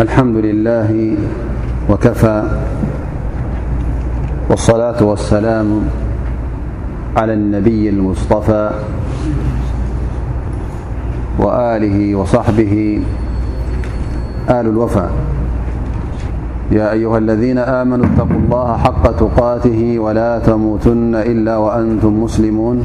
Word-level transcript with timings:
الحمد 0.00 0.36
لله 0.36 1.16
وكفى 1.90 2.42
والصلاة 4.50 5.02
والسلام 5.04 5.88
على 7.16 7.32
النبي 7.32 7.88
المصطفى 7.88 8.70
وآله 11.38 12.14
وصحبه 12.14 13.02
آل 14.50 14.54
الوفا 14.66 15.10
يا 16.72 16.92
أيها 16.92 17.18
الذين 17.18 17.58
آمنوا 17.58 18.06
اتقوا 18.06 18.36
الله 18.36 18.76
حق 18.76 19.16
تقاته 19.16 19.98
ولا 19.98 20.38
تموتن 20.38 21.14
إلا 21.14 21.56
وأنتم 21.56 22.22
مسلمون 22.22 22.84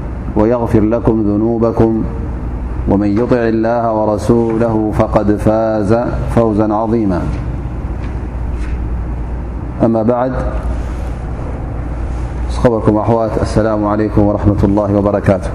ويغفر 0.35 0.79
لكم 0.81 1.21
ذنوبكم 1.21 2.03
ومن 2.89 3.07
يطع 3.17 3.37
الله 3.37 3.91
ورسوله 3.93 4.91
فقد 4.99 5.31
فاز 5.35 5.93
فوزا 6.35 6.73
عظيما 6.73 7.21
أما 9.83 10.03
بعد 10.03 10.31
كم 12.87 12.97
أواالسلام 12.97 13.85
عليكم 13.87 14.21
ورحمة 14.23 14.55
الله 14.63 14.95
وبركاتهم 14.95 15.53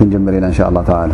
تنمناإن 0.00 0.52
شاء 0.52 0.68
الله 0.68 0.82
تعالى 0.82 1.12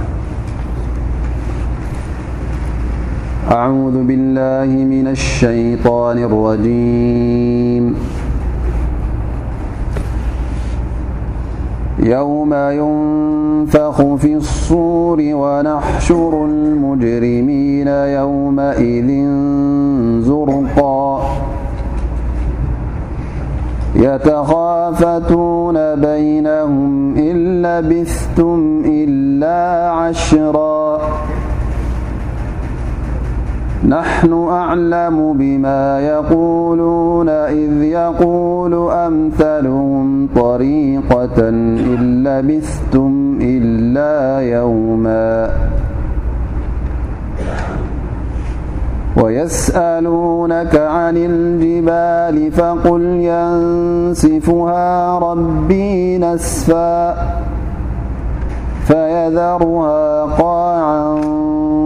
أعوذ 3.52 4.04
بالله 4.04 4.84
من 4.84 5.06
الشيطان 5.08 6.18
الرجيم 6.18 7.94
يوم 11.98 12.54
ينفخ 12.54 14.02
في 14.16 14.34
الصور 14.34 15.18
ونحشر 15.20 16.44
المجرمين 16.44 17.88
يومئذ 17.88 19.10
زرقا 20.22 21.20
يتخافتون 23.96 25.94
بينهم 26.00 27.16
إن 27.16 27.62
لبثتم 27.66 28.82
إلا 28.86 29.90
عشرا 29.90 31.00
نحن 33.88 34.32
أعلم 34.48 35.32
بما 35.32 36.00
يقولون 36.00 37.28
إذ 37.28 37.82
يقول 37.82 38.74
أمثلهم 38.90 40.28
طريقة 40.36 41.48
إن 41.48 42.24
لبثتم 42.28 43.38
إلا 43.42 44.40
يوما 44.58 45.50
ويسألونك 49.22 50.76
عن 50.76 51.16
الجبال 51.16 52.52
فقل 52.52 53.02
ينصفها 53.02 55.18
ربي 55.18 56.18
نسفا 56.18 57.14
فيذرها 58.86 60.22
قاعا 60.24 61.20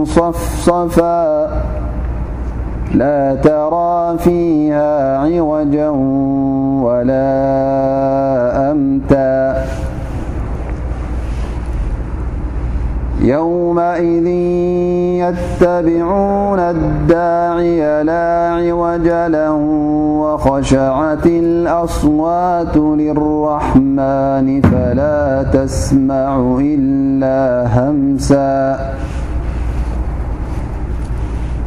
صفصفا 0.03 1.48
لا 2.95 3.35
ترى 3.35 4.17
فيها 4.17 5.17
عوجا 5.17 5.89
ولا 6.83 7.21
أمتى 8.71 9.55
يومئذ 13.21 14.27
يتبعون 15.21 16.59
الداعي 16.59 18.03
لا 18.03 18.49
عوج 18.53 19.07
له 19.27 19.53
وخشعت 20.21 21.25
الأصوات 21.25 22.77
للرحمن 22.77 24.61
فلا 24.61 25.43
تسمع 25.53 26.57
إلا 26.61 27.67
همسا 27.79 28.79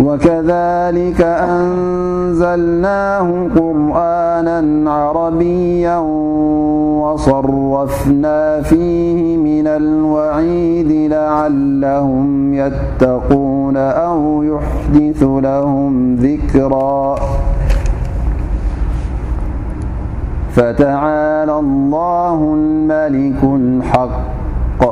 وكذلك 0.00 1.20
أنزلناه 1.50 3.48
قرآنا 3.56 4.60
عربيا 4.94 5.96
وصرفنا 7.02 8.62
فيه 8.62 9.36
من 9.36 9.66
الوعيد 9.66 11.10
لعلهم 11.12 12.54
يتقون 12.54 13.76
أو 13.76 14.42
يحدث 14.42 15.22
لهم 15.22 16.14
ذكرا 16.16 17.14
فتعال 20.52 21.50
الله 21.50 22.54
الملك 22.56 23.38
حق 23.82 24.90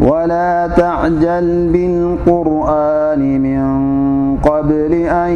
ولا 0.00 0.64
تعجل 0.76 1.46
بالقرآن 1.72 3.20
من 3.20 3.62
قبل 4.40 4.92
أن 5.04 5.32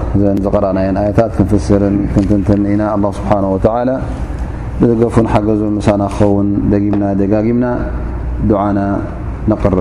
قرأنآيتات 0.52 1.30
كنفسرنتنت 1.38 2.50
نا 2.58 2.94
الله 2.94 3.10
سبحانه 3.10 3.48
وتعالى 3.54 3.96
بذفن 4.82 5.26
حجز 5.28 5.60
مسان 5.62 6.02
خون 6.08 6.46
جمنا 6.72 7.14
جاجمنا 7.14 7.70
دعانا 8.50 8.86
نقرب 9.48 9.78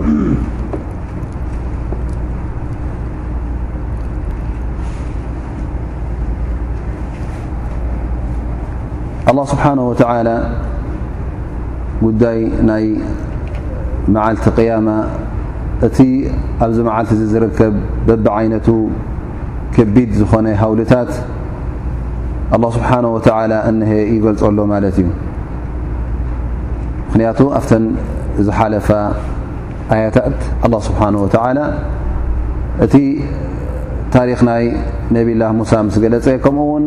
الله 9.30 9.46
ስብሓه 9.54 9.80
و 12.04 12.06
ጉዳይ 12.06 12.40
ናይ 12.68 12.84
መዓልቲ 14.16 14.44
قያማ 14.58 14.88
እቲ 15.88 15.98
ኣብዚ 16.64 16.78
መዓልቲ 16.88 17.10
ዝርከብ 17.32 17.74
በብ 18.08 18.26
ዓይነቱ 18.40 18.68
ክቢድ 19.76 20.10
ዝኾነ 20.20 20.48
ሃውልታት 20.62 21.12
له 22.62 22.68
ስብሓه 22.78 23.00
و 23.16 23.18
እሀ 23.84 23.92
ይገልጸሎ 24.16 24.58
ማለት 24.74 24.98
እዩ 25.02 25.08
ምክንያቱ 27.08 27.40
ኣብተን 27.60 27.86
ዝሓለፋ 28.48 28.90
ኣያታት 29.96 30.40
له 30.72 30.80
ስብሓه 30.88 31.14
و 31.24 31.26
ታሪክ 34.15 34.39
ናይ 34.48 34.65
ነብላ 35.15 35.44
ሙሳ 35.59 35.71
ምስ 35.86 35.95
ገለፀ 36.04 36.27
ከምኡእውን 36.44 36.83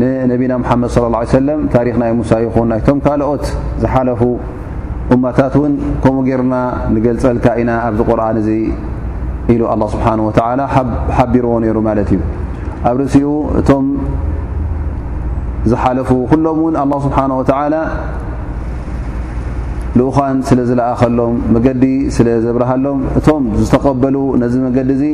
ንነቢና 0.00 0.52
መሓመድ 0.62 0.90
صለ 0.94 1.08
ه 1.18 1.22
ሰለም 1.38 1.60
ታሪክ 1.74 1.94
ናይ 2.02 2.10
ሙሳ 2.20 2.30
ይኹን 2.44 2.66
ናይቶም 2.72 2.98
ካልኦት 3.04 3.44
ዝሓለፉ 3.82 4.20
እማታት 5.14 5.54
እውን 5.58 5.72
ከምኡ 6.04 6.22
ጌርና 6.28 6.54
ንገልፀልካ 6.94 7.46
ኢና 7.62 7.70
ኣብዚ 7.86 8.00
ቁርኣን 8.10 8.36
እዚ 8.42 8.48
ኢሉ 9.54 9.62
ኣه 9.74 9.80
ስብሓ 9.94 10.06
ወተላ 10.28 10.60
ሓቢርዎ 11.16 11.52
ነይሩ 11.64 11.76
ማለት 11.88 12.08
እዩ 12.14 12.20
ኣብ 12.90 12.96
ርእሲኡ 13.02 13.28
እቶም 13.60 13.86
ዝሓለፉ 15.72 16.08
ኩሎም 16.32 16.60
ውን 16.66 16.76
ስብሓወተ 17.06 17.50
ንኡኳን 19.98 20.36
ስለ 20.48 20.60
ዝለኣኸሎም 20.68 21.34
መገዲ 21.54 21.82
ስለ 22.16 22.28
ዘብርሃሎም 22.44 23.00
እቶም 23.18 23.42
ዝተቐበሉ 23.62 24.16
ነዚ 24.42 24.54
መገዲ 24.66 24.90
እዚ 24.96 25.04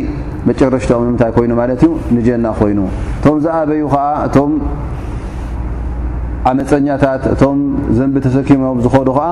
መጨረሽቲኦም 0.48 1.02
ምንታይ 1.08 1.30
ኮይኑ 1.36 1.52
ማለት 1.62 1.80
እዩ 1.86 1.90
ንጀና 2.16 2.46
ኮይኑ 2.58 2.80
እቶም 3.18 3.38
ዝኣበዩ 3.44 3.82
ከዓ 3.94 4.04
እቶም 4.26 4.52
ዓመፀኛታት 6.50 7.22
እቶም 7.32 7.58
ዘንቢ 7.96 8.14
ተሰኪሞም 8.26 8.76
ዝኮዱ 8.84 9.08
ከዓ 9.18 9.26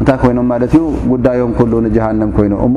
እንታይ 0.00 0.18
ኮይኖም 0.24 0.46
ማለት 0.54 0.72
እዩ 0.78 0.84
ጉዳዮም 1.12 1.52
ኩሉ 1.60 1.72
ንጃሃንም 1.86 2.30
ኮይኑ 2.36 2.54
እሞ 2.66 2.76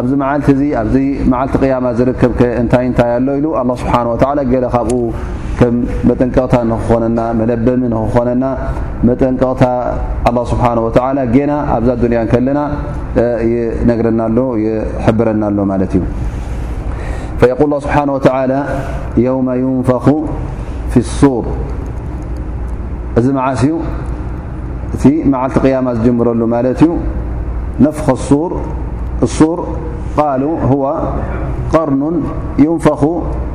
ኣብዚ 0.00 0.12
መዓልቲ 0.24 0.48
እዚ 0.56 0.62
ኣብዚ 0.82 0.96
መዓልቲ 1.34 1.54
ቅያማ 1.62 1.86
ዝርከብከ 2.00 2.40
እንታይ 2.64 2.84
እንታይ 2.90 3.10
ኣሎ 3.20 3.28
ኢሉ 3.40 3.46
ኣላ 3.62 3.70
ስብሓን 3.84 4.08
ወተዓላ 4.12 4.38
ገለ 4.52 4.66
ካብኡ 4.76 5.00
ጠንቀቕታ 5.60 6.54
ክኾነና 6.84 7.20
መለበሚ 7.40 7.82
ክኾነና 8.12 8.44
ጠንቀቕታ 9.20 9.64
ስ 10.50 10.52
ጌና 11.34 11.52
ኣብዛ 11.76 11.90
ያ 12.16 12.22
ለና 12.46 12.60
ነግረናሎ 13.90 14.38
ብረናኣሎ 15.18 15.58
ማ 15.72 15.78
እዩ 17.42 17.68
ል 17.72 18.64
ስብ 21.18 21.46
የው 23.16 23.18
ን 23.18 23.18
ር 23.18 23.18
እዚ 23.18 23.26
መዓስኡ 23.36 23.74
እቲ 24.96 25.04
መዓልቲ 25.32 25.64
ያማ 25.72 25.88
ዝምረሉ 26.04 26.40
ማ 26.54 26.60
እዩ 26.72 26.92
ነ 27.84 27.88
ርኑ 31.90 32.02
ን 32.14 32.18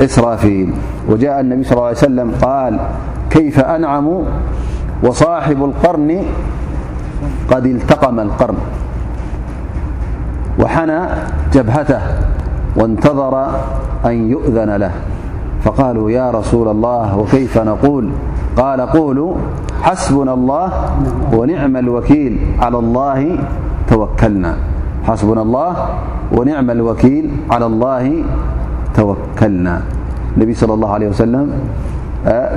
ريوجاء 0.00 1.40
النبي 1.40 1.64
صلى 1.64 1.72
الل 1.76 1.82
عليه 1.82 1.96
وسلم- 2.04 2.32
قال 2.42 2.72
كيف 3.30 3.56
أنعم 3.60 4.06
وصاحب 5.02 5.64
القرن 5.64 6.10
قد 7.50 7.66
التقم 7.66 8.20
القرن 8.20 8.56
وحنى 10.60 11.00
جبهته 11.52 12.00
وانتظر 12.76 13.34
أن 14.06 14.30
يؤذن 14.30 14.70
له 14.76 14.92
فقالوا 15.64 16.10
يا 16.10 16.30
رسول 16.30 16.68
الله 16.68 17.16
وكيف 17.18 17.58
نقول 17.58 18.10
قال 18.56 18.80
قولوا 18.80 19.34
حسبنا 19.82 20.32
الله 20.34 20.68
ونعم 21.32 21.76
الوكيل 21.76 22.38
على 22.60 22.78
الله 22.78 23.38
توكلنا 23.88 24.54
حسبنا 25.04 25.42
الله 25.42 25.72
ونعم 26.32 26.70
الوكيل 26.70 27.30
على 27.50 27.66
الله 27.66 28.22
صى 28.96 29.04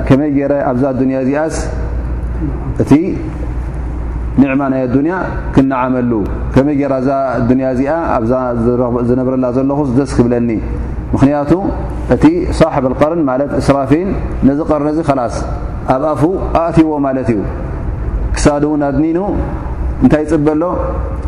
ه 0.08 0.12
መይ 0.20 0.30
ኣብዛ 0.68 0.82
ያ 1.10 1.20
እዚኣስ 1.24 1.56
እቲ 2.82 2.90
ኒዕማ 4.40 4.62
ናይ 4.72 4.82
ኣዱያ 4.86 5.14
ክነዓመሉ 5.54 6.12
መይ 6.68 6.76
ዛ 7.08 7.80
ያ 7.90 7.94
እዚኣ 8.20 8.40
ኣ 8.46 9.02
ዝነብረላ 9.08 9.46
ዘለኹ 9.58 9.78
ደስ 9.98 10.12
ክብለኒ 10.18 10.50
ምክንያቱ 11.12 11.50
እቲ 12.14 12.24
صሕብ 12.60 12.84
قርን 13.02 13.22
እስራፊን 13.60 14.08
ነዚ 14.48 14.60
ር 14.84 14.88
ዚ 14.98 15.00
ላስ 15.20 15.36
ኣብ 15.96 16.02
ኣፉ 16.12 16.22
ኣእቲዎ 16.62 16.90
ማለት 17.06 17.30
እዩ 17.34 17.40
ክሳ 18.34 18.46
ድኒ 18.64 19.06
እንታይ 20.04 20.22
ፅበሎ 20.30 20.62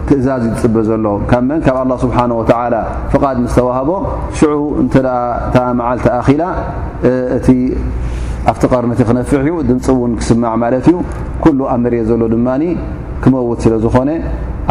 ትእዛዝ 0.08 0.42
እዩ 0.44 0.52
ትፅበ 0.56 0.76
ዘሎ 0.90 1.06
ካብ 1.30 1.42
መን 1.48 1.58
ካብ 1.64 1.76
ኣላه 1.80 1.96
ስብሓንወተላ 2.04 2.74
ፍቓድ 3.12 3.36
ምስ 3.42 3.52
ተዋህቦ 3.58 3.90
ሽዑ 4.38 4.54
እንተ 4.82 4.94
ኣ 5.14 5.18
ታ 5.54 5.56
መዓልቲ 5.80 6.06
ኣኺላ 6.18 6.42
እቲ 7.36 7.48
ኣብቲ 8.50 8.62
ቀርኒቲ 8.72 9.00
ክነፍሕ 9.08 9.34
እዩ 9.44 9.52
ድምፅ 9.70 9.86
ውን 10.00 10.12
ክስማዕ 10.20 10.54
ማለት 10.62 10.86
እዩ 10.90 10.96
ኩሉ 11.44 11.60
ኣብ 11.72 11.80
መሪ 11.84 11.94
ዘሎ 12.10 12.22
ድማኒ 12.34 12.62
ክመውት 13.24 13.60
ስለ 13.64 13.74
ዝኾነ 13.84 14.10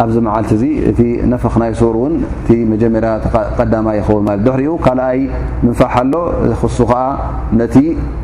ኣብዚ 0.04 0.16
መዓልቲ 0.26 0.50
እዚ 0.58 0.64
እቲ 0.90 1.00
ነፈኽ 1.32 1.54
ናይ 1.62 1.72
ሱር 1.80 1.94
እውን 2.00 2.14
እቲ 2.42 2.50
መጀመርያ 2.72 3.10
ቀዳማ 3.58 3.86
ይኸውን 3.98 4.24
ማለ 4.28 4.38
እዩ 4.40 4.44
ድሕሪኡ 4.48 4.74
ካልኣይ 4.84 5.20
ምንፋሓሎ 5.64 6.12
ክሱ 6.62 6.78
ከዓ 6.92 7.02
ነቲ 7.60 7.76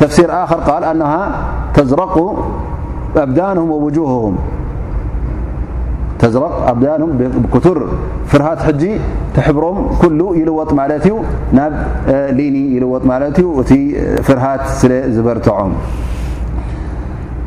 تفسير 0.00 0.42
آخر 0.44 0.56
قال 0.56 0.84
أنها 0.84 1.32
تزرق 1.74 2.46
أبدانهم 3.16 3.70
ووجوههم 3.70 4.36
زرق 6.24 6.68
أبدنه 6.68 7.30
بكتر 7.52 7.86
فرهات 8.26 8.74
جي 8.74 8.96
تحبرم 9.34 9.90
كل 10.02 10.20
يلوط 10.36 10.72
ملت 10.72 11.06
ي 11.06 11.12
نب 11.54 11.72
لني 12.38 12.64
يلوط 12.76 13.04
ملت 13.10 13.36
ت 13.68 13.70
فرهات 14.28 14.62
سل 14.80 15.22
برتعم 15.26 15.70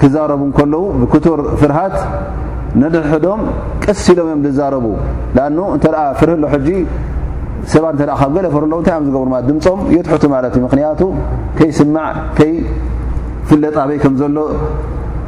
ክዛረቡከለዉ 0.00 0.82
ብክቱር 1.00 1.40
ፍርሃት 1.60 1.96
ነድሕዶም 2.82 3.40
ቀሲ 3.84 4.04
ኢሎም 4.14 4.26
እዮም 4.30 4.40
ዝዛረቡ 4.46 4.86
ንኣ 5.56 5.64
እንተ 5.76 5.84
ፍርህ 6.18 6.34
ኣሎ 6.38 6.44
ሕጂ 6.54 6.68
ሰባት 7.72 7.94
እተ 7.96 8.04
ካብ 8.20 8.30
ገለፈር 8.36 8.64
ኣለዉ 8.66 8.80
ታይ 8.86 8.94
እዮም 8.96 9.02
ዝገብርማ 9.08 9.34
ድምፆም 9.48 9.80
የትሕቱ 9.94 10.24
ማለት 10.34 10.52
እዩ 10.58 10.62
ምክንያቱ 10.66 11.00
ከይስማዕ 11.58 12.08
ከይ 12.38 12.52
ፍለጥ 13.48 13.74
ኣበይ 13.84 13.98
ከም 14.02 14.14
ዘሎ 14.20 14.36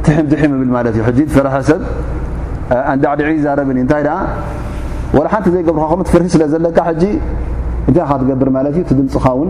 ትሒምትሒም 0.05 0.53
ብል 0.61 0.69
ማለት 0.77 0.93
እዩ 0.99 1.03
ሕጂ 1.09 1.19
ፈረሐሰብ 1.35 1.81
ኣንዳዕድዒ 2.93 3.29
ይዛረብኒ 3.37 3.77
እንታይ 3.85 4.03
ኣ 4.15 4.17
ሓንቲ 5.33 5.45
ዘይገብርካኸም 5.55 6.01
ፍርህ 6.13 6.27
ስለ 6.35 6.43
ዘለካ 6.55 6.77
ሕጂ 6.89 7.03
እንታይ 7.89 8.03
ካ 8.09 8.19
ትገብር 8.23 8.49
ማለት 8.57 8.75
እዩ 8.79 8.83
ድምፅኻ 8.99 9.25
ውን 9.39 9.49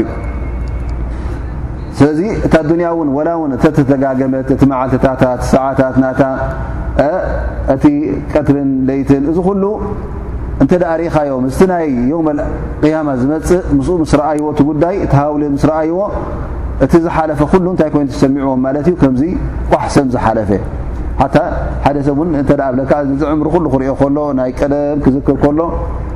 እ 4.53 5.35
ሰ 5.51 6.27
እቲ 7.75 7.85
ቀትርን 8.33 8.71
ደይትን 8.89 9.23
እዚ 9.31 9.39
ኩሉ 9.47 9.63
እተ 10.63 10.73
ርኢኻዮ 11.01 11.31
ምስ 11.45 11.57
ይ 11.91 11.95
ቅያማ 12.83 13.09
ዝመፅእ 13.21 13.61
ምስኡ 13.79 14.01
ስ 14.13 14.15
ይዎ 14.39 14.47
እ 14.53 14.55
ጉዳይ 14.69 14.97
ቲሃ 15.13 15.21
ስ 15.63 15.65
ይዎ 15.89 16.01
እቲ 16.85 16.93
ዝሓፈ 17.07 17.41
እታይ 17.73 17.89
ይኑ 17.95 17.99
ሰሚዕዎም 18.21 18.65
ዩዚ 19.17 19.23
ቋሕ 19.73 19.85
ሰ 19.95 19.97
ዝሓፈሰብ 20.15 22.19
ዕም 23.35 23.41
ክኦ 23.55 23.63
ከሎ 23.73 23.81
ይ 24.51 24.53
ቀደም 24.61 24.97
ክዝክብ 25.07 25.37
ከሎ 25.45 25.61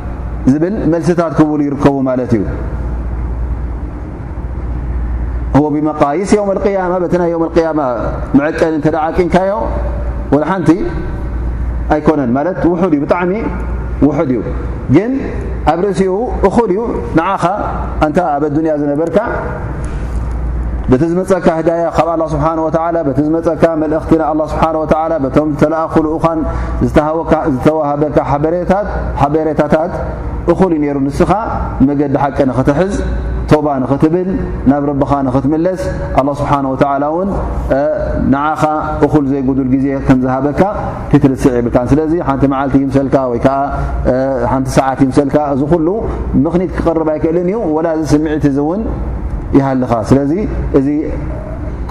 ብ 0.49 0.63
መልስታት 0.91 1.33
ክብሉ 1.37 1.59
يርከቡ 1.69 1.95
እዩ 5.57 5.67
ብمقይስ 5.73 6.31
يم 6.39 6.49
اق 6.53 6.65
ይ 6.73 6.77
الق 6.85 7.57
ዕጠን 8.77 8.95
ዓቂንካዮ 9.05 9.51
و 10.33 10.35
ሓቲ 10.51 10.69
ኣይኮነን 11.93 12.29
እ 13.01 13.07
ጣዕሚ 13.13 13.31
እዩ 14.07 14.33
ግን 14.95 15.11
ኣብ 15.71 15.79
ርእሲኡ 15.85 16.11
እል 16.63 16.71
ዩ 16.77 16.81
ኻ 17.43 17.45
ኣብ 18.35 18.43
ያ 18.69 18.73
ዝነበር 18.81 19.09
ቲ 20.99 21.05
ዝመፀካ 21.11 21.47
ዳ 21.67 21.73
ካብ 21.97 22.09
ስሓ 22.33 22.45
ቲ 22.75 23.11
ዝመፀካ 23.25 23.63
መእኽቲ 23.81 24.13
ና 24.21 24.25
ስሓ 24.53 24.63
ቶም 25.35 25.49
ዝተለኣክሉኡን 25.55 26.39
ዝተወሃበካ 27.55 28.17
ሓበሬታታት 29.21 29.93
እኹል 30.51 30.71
ዩነሩ 30.77 30.97
ንስኻ 31.07 31.31
መገዲ 31.87 32.15
ሓቂ 32.23 32.37
ንኽትሕዝ 32.49 32.93
ቶባ 33.51 33.67
ንኽትብል 33.83 34.29
ናብ 34.71 34.83
ረብኻ 34.89 35.11
ንኽትምለስ 35.27 35.81
ስሓ 36.41 36.51
ን 36.65 37.31
ንኻ 38.33 38.61
እኹል 39.07 39.25
ዘይጉዱል 39.31 39.69
ግዜ 39.75 39.85
ምዝሃበካ 40.19 40.61
ክትርስዕ 41.13 41.53
ይብል 41.59 41.75
ስለ 41.93 41.99
ሓንቲ 42.29 42.43
መዓልቲ 42.55 42.75
ይምሰልካ 42.83 43.15
ወይንቲ 43.33 44.67
ሰዓት 44.77 45.01
ይምሰካ 45.05 45.35
እዚ 45.55 45.61
ሉ 45.87 45.89
ምኽኒት 46.45 46.71
ክቐርብ 46.77 47.09
ኣይክእል 47.15 47.39
እዩ 47.45 47.57
ላ 47.87 47.97
ዚ 48.01 48.05
ስሚዒት 48.13 48.45
ውን 48.69 48.81
ሃኻ 49.59 49.93
ስለ 50.09 50.17
እዚ 50.79 50.87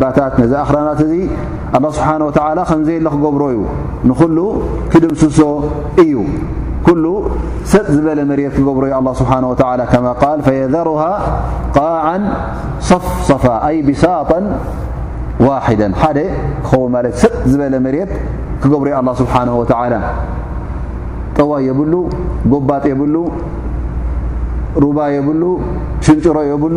ባታት 0.00 0.34
ዚ 0.50 0.54
ኣራናት 0.64 1.00
እዚ 1.04 1.12
له 1.82 1.88
ስብሓه 1.98 2.44
و 2.56 2.64
ከዘይ 2.70 2.98
ለክገብሮዩ 3.06 3.56
ንሉ 4.08 4.38
ክድምስሶ 4.92 5.40
እዩ 6.02 6.12
ኩሉ 6.86 7.04
ሰጥ 7.72 7.86
ዝበለ 7.94 8.20
መት 8.30 8.40
ክገብሮዩ 8.56 8.92
ስብሓه 9.20 10.20
የዘሩه 10.60 11.02
قዓ 11.76 12.04
صፍصፋ 12.88 13.44
ኣይ 13.68 13.76
ቢሳጣ 13.88 14.30
ዋዳ 15.46 15.80
ሓደ 16.02 16.18
ክኸው 16.66 16.82
ማት 16.94 17.06
ሰጥ 17.22 17.34
ዝበለ 17.50 17.74
መት 17.86 18.10
ክገብሮዩ 18.62 18.92
ه 18.96 19.00
ስብሓه 19.22 19.98
ጠዋ 21.36 21.50
የብሉ 21.68 21.94
ጎባጥ 22.52 22.82
የብሉ 22.92 23.14
ሩባ 24.82 24.98
የብሉ 25.14 25.42
ሽንጭሮ 26.04 26.36
የብሉ 26.50 26.76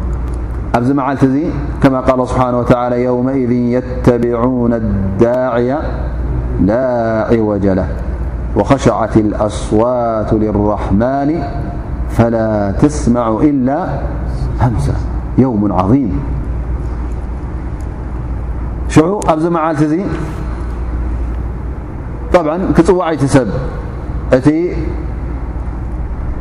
معلتي 0.77 1.49
كما 1.83 1.99
قال 1.99 2.19
بحانه 2.19 2.57
وتعالى 2.59 3.03
يوم 3.03 3.29
ئذ 3.29 3.51
يتبعون 3.51 4.73
الداعي 4.73 5.77
لا 6.61 7.27
عوج 7.31 7.65
له 7.67 7.87
وخشعت 8.55 9.17
الأصوات 9.17 10.33
للرحمن 10.33 11.43
فلا 12.09 12.71
تسمع 12.71 13.27
إلا 13.29 13.87
همسا 14.61 14.93
يوم 15.37 15.71
عظيم 15.73 16.19
شعو 18.87 19.19
معل 19.51 19.75
ي 19.99 20.03
طبعا 22.33 22.57
وت 22.91 23.25
سب 23.25 23.47
ت 24.31 24.47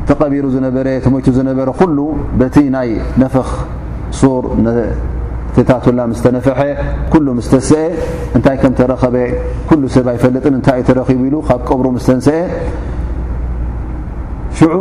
تقبير 0.06 0.44
نب 0.60 0.76
ت 1.22 1.28
نبر 1.50 1.74
ل 1.80 2.02
بت 2.38 2.56
ني 2.58 2.98
نفخ 3.18 3.48
ሱር 4.18 4.44
ተታትላ 5.54 6.00
ምስ 6.10 6.20
ተነፈሐ 6.24 6.60
ኩሉ 7.12 7.26
ምስተንስአ 7.38 7.80
እንታይ 8.36 8.56
ከም 8.62 8.72
ተረኸበ 8.78 9.14
ኩሉ 9.68 9.82
ሰብ 9.94 10.06
ኣይፈለጥን 10.12 10.54
እንታይእ 10.58 10.84
ተረኪቡ 10.88 11.22
ኢሉ 11.28 11.36
ካብ 11.48 11.60
ቀብሩ 11.68 11.86
ምስ 11.94 12.04
ተንስአ 12.08 12.36
ሽዑ 14.58 14.76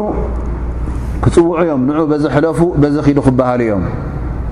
ክፅውዑ 1.24 1.52
እዮም 1.64 1.82
ንዑ 1.90 2.04
በዘሕለፉ 2.12 2.60
በዘ 2.84 2.96
ኺኢሉ 3.08 3.20
ክበሃሉ 3.28 3.62
እዮም 3.68 3.84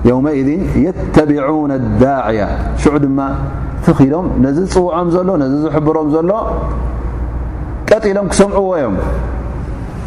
የውመذን 0.08 0.60
የተቢعን 0.86 1.70
ኣዳዕያ 1.78 2.42
ሽዑ 2.82 2.94
ድማ 3.04 3.20
እትክኢዶም 3.78 4.26
ነዚ 4.44 4.58
ዝፅውዖም 4.66 5.08
ዘሎ 5.16 5.30
ነዚ 5.44 5.54
ዝሕብሮም 5.64 6.08
ዘሎ 6.16 6.32
ቀጢሎም 7.90 8.26
ክሰምዑዎ 8.32 8.70
እዮም 8.80 8.96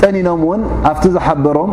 ጠኒኖም 0.01 0.41
እውን 0.47 0.61
ኣብቲ 0.91 1.03
ዝሓበሮም 1.15 1.71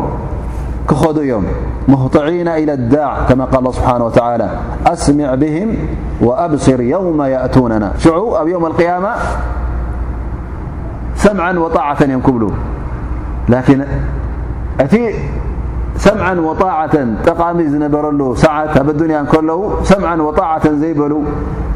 كخذو 0.88 1.22
يوم 1.22 1.46
مهطعين 1.88 2.48
إلى 2.48 2.72
الداع 2.72 3.22
كما 3.29 3.44
قال 3.44 3.59
الله 3.59 3.72
سبحانه 3.72 4.05
وتعالى 4.05 4.51
أسمع 4.87 5.35
بهم 5.35 5.77
وأبصر 6.20 6.81
يوم 6.83 7.22
يأتوننا 7.22 7.92
شعو 7.98 8.37
أو 8.37 8.48
يوم 8.48 8.66
القيامة 8.66 9.11
سمعا 11.14 11.53
وطاعة 11.53 12.03
ينكبلون 12.03 12.55
لكن 13.48 13.85
أ 14.81 14.85
ሰምዐ 16.04 16.26
ወጣዓተን 16.46 17.08
ጠቃሚ 17.28 17.58
ዝነበረሉ 17.72 18.20
ሰዓት 18.42 18.72
ኣብ 18.80 18.88
ኣንያ 19.04 19.18
ከለዉ 19.32 19.61
ሰምዐ 19.90 20.11
ጣዓተን 20.40 20.74
ዘይበሉ 20.82 21.12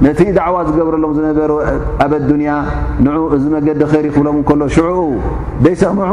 ነቲ 0.05 0.21
ዳዕዋ 0.39 0.57
ዝገብረሎም 0.69 1.13
ዝነበሩ 1.19 1.53
ኣብ 2.05 2.13
ኣዱንያ 2.19 2.53
ን 3.05 3.15
እዚ 3.37 3.45
መንገዲ 3.55 3.81
ኸይሩ 3.93 4.07
ክብሎም 4.17 4.39
ከሎ 4.51 4.63
ሽዑኡ 4.75 5.01
ደይሰምዑ 5.65 6.13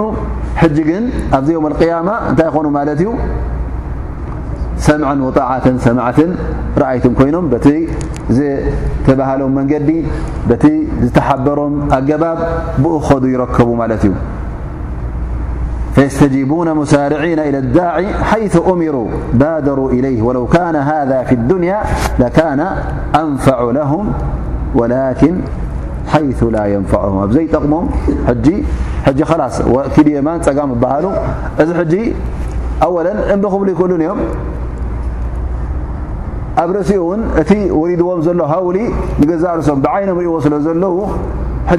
ሕጂ 0.61 0.77
ግን 0.89 1.05
ኣዚ 1.37 1.47
ዮም 1.57 1.67
قያማ 1.81 2.09
እንታይ 2.31 2.47
ይኾኑ 2.49 2.65
ማለት 2.79 3.01
እዩ 3.03 3.11
ሰምዐ 4.87 5.09
ጣዓን 5.37 5.77
ሰማዓትን 5.85 6.31
ረኣይትን 6.81 7.13
ኮይኖም 7.21 7.47
በቲ 7.53 7.67
ዝተባሃሎም 8.39 9.53
መንገዲ 9.59 9.89
በቲ 10.51 10.65
ዝተሓበሮም 11.05 11.75
ኣገባብ 11.99 12.41
ብኡ 12.83 12.93
ኸዱ 13.09 13.23
ይረከቡ 13.33 13.69
ማለት 13.83 14.03
እዩ 14.09 14.13
فيستجيبون 15.99 16.75
مسارعين 16.75 17.39
إلى 17.39 17.57
الداع 17.57 18.03
حيث 18.11 18.59
أمروا 18.69 19.07
بادروا 19.33 19.91
إليه 19.91 20.21
ولو 20.21 20.47
كان 20.47 20.75
هذا 20.75 21.23
في 21.23 21.35
الدنيا 21.35 21.81
لكان 22.19 22.59
أنفع 23.15 23.61
لهم 23.61 24.13
ولكن 24.75 25.39
حيث 26.07 26.43
لا 26.43 26.65
ينفعهم 26.65 27.31
زيقمم 27.31 27.87
كي 29.95 30.21
م 30.21 30.29
ل 31.59 32.13
أول 32.83 33.05
نببل 33.29 33.69
يكل 33.69 33.91
م 36.61 36.71
رس 36.75 36.91
ت 37.49 37.51
وردم 37.71 38.37
ل 38.37 38.41
هول 38.41 38.77
زأر 39.43 39.59
بعينم 39.85 40.19
رو 40.19 41.11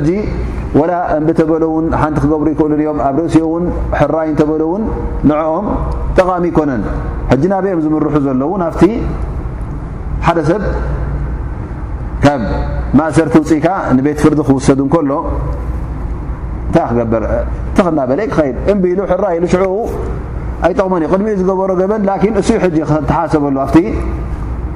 ل 0.00 0.06
و 0.78 0.82
እንብተበለውን 1.18 1.86
ሓንቲ 2.00 2.18
ክገብሩ 2.24 2.46
ይክእሉን 2.52 2.78
እዮም 2.82 2.98
ኣብ 3.06 3.16
رእሲ 3.20 3.36
ን 3.62 3.64
ሕራይ 3.98 4.28
ተበለውን 4.40 4.82
ንعኦም 5.28 5.66
ጠቃሚ 6.16 6.44
ይኮነን 6.50 6.82
ሕ 7.30 7.34
ናኦም 7.52 7.80
ዝምርሑ 7.84 8.06
ዘሎውን 8.26 8.62
ኣፍ 8.68 8.78
ሓደ 10.26 10.38
ሰብ 10.50 10.62
ካብ 12.24 12.42
ማእሰርቲ 12.98 13.34
ውፅኢካ 13.42 13.66
ንቤት 13.96 14.18
ፍርዲ 14.24 14.40
ክውሰዱ 14.48 14.80
ከሎ 14.94 15.12
ታ 16.74 16.78
ገር 16.98 17.22
ተክናበለ 17.76 18.20
ክኸድ 18.32 18.56
እ 18.72 18.74
ኢሉ 18.94 19.00
ይ 19.06 19.36
ሽ 19.54 19.62
ኣይጠቕመን 20.66 21.02
እዩ 21.04 21.10
ቅድሚኡ 21.12 21.34
ዝገበሮ 21.42 21.70
በን 21.92 22.02
ተሓሰሉ 23.10 23.44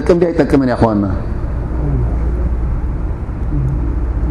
تمهتكم 0.08 0.64
يا 0.64 0.74
أخوانا 0.74 1.12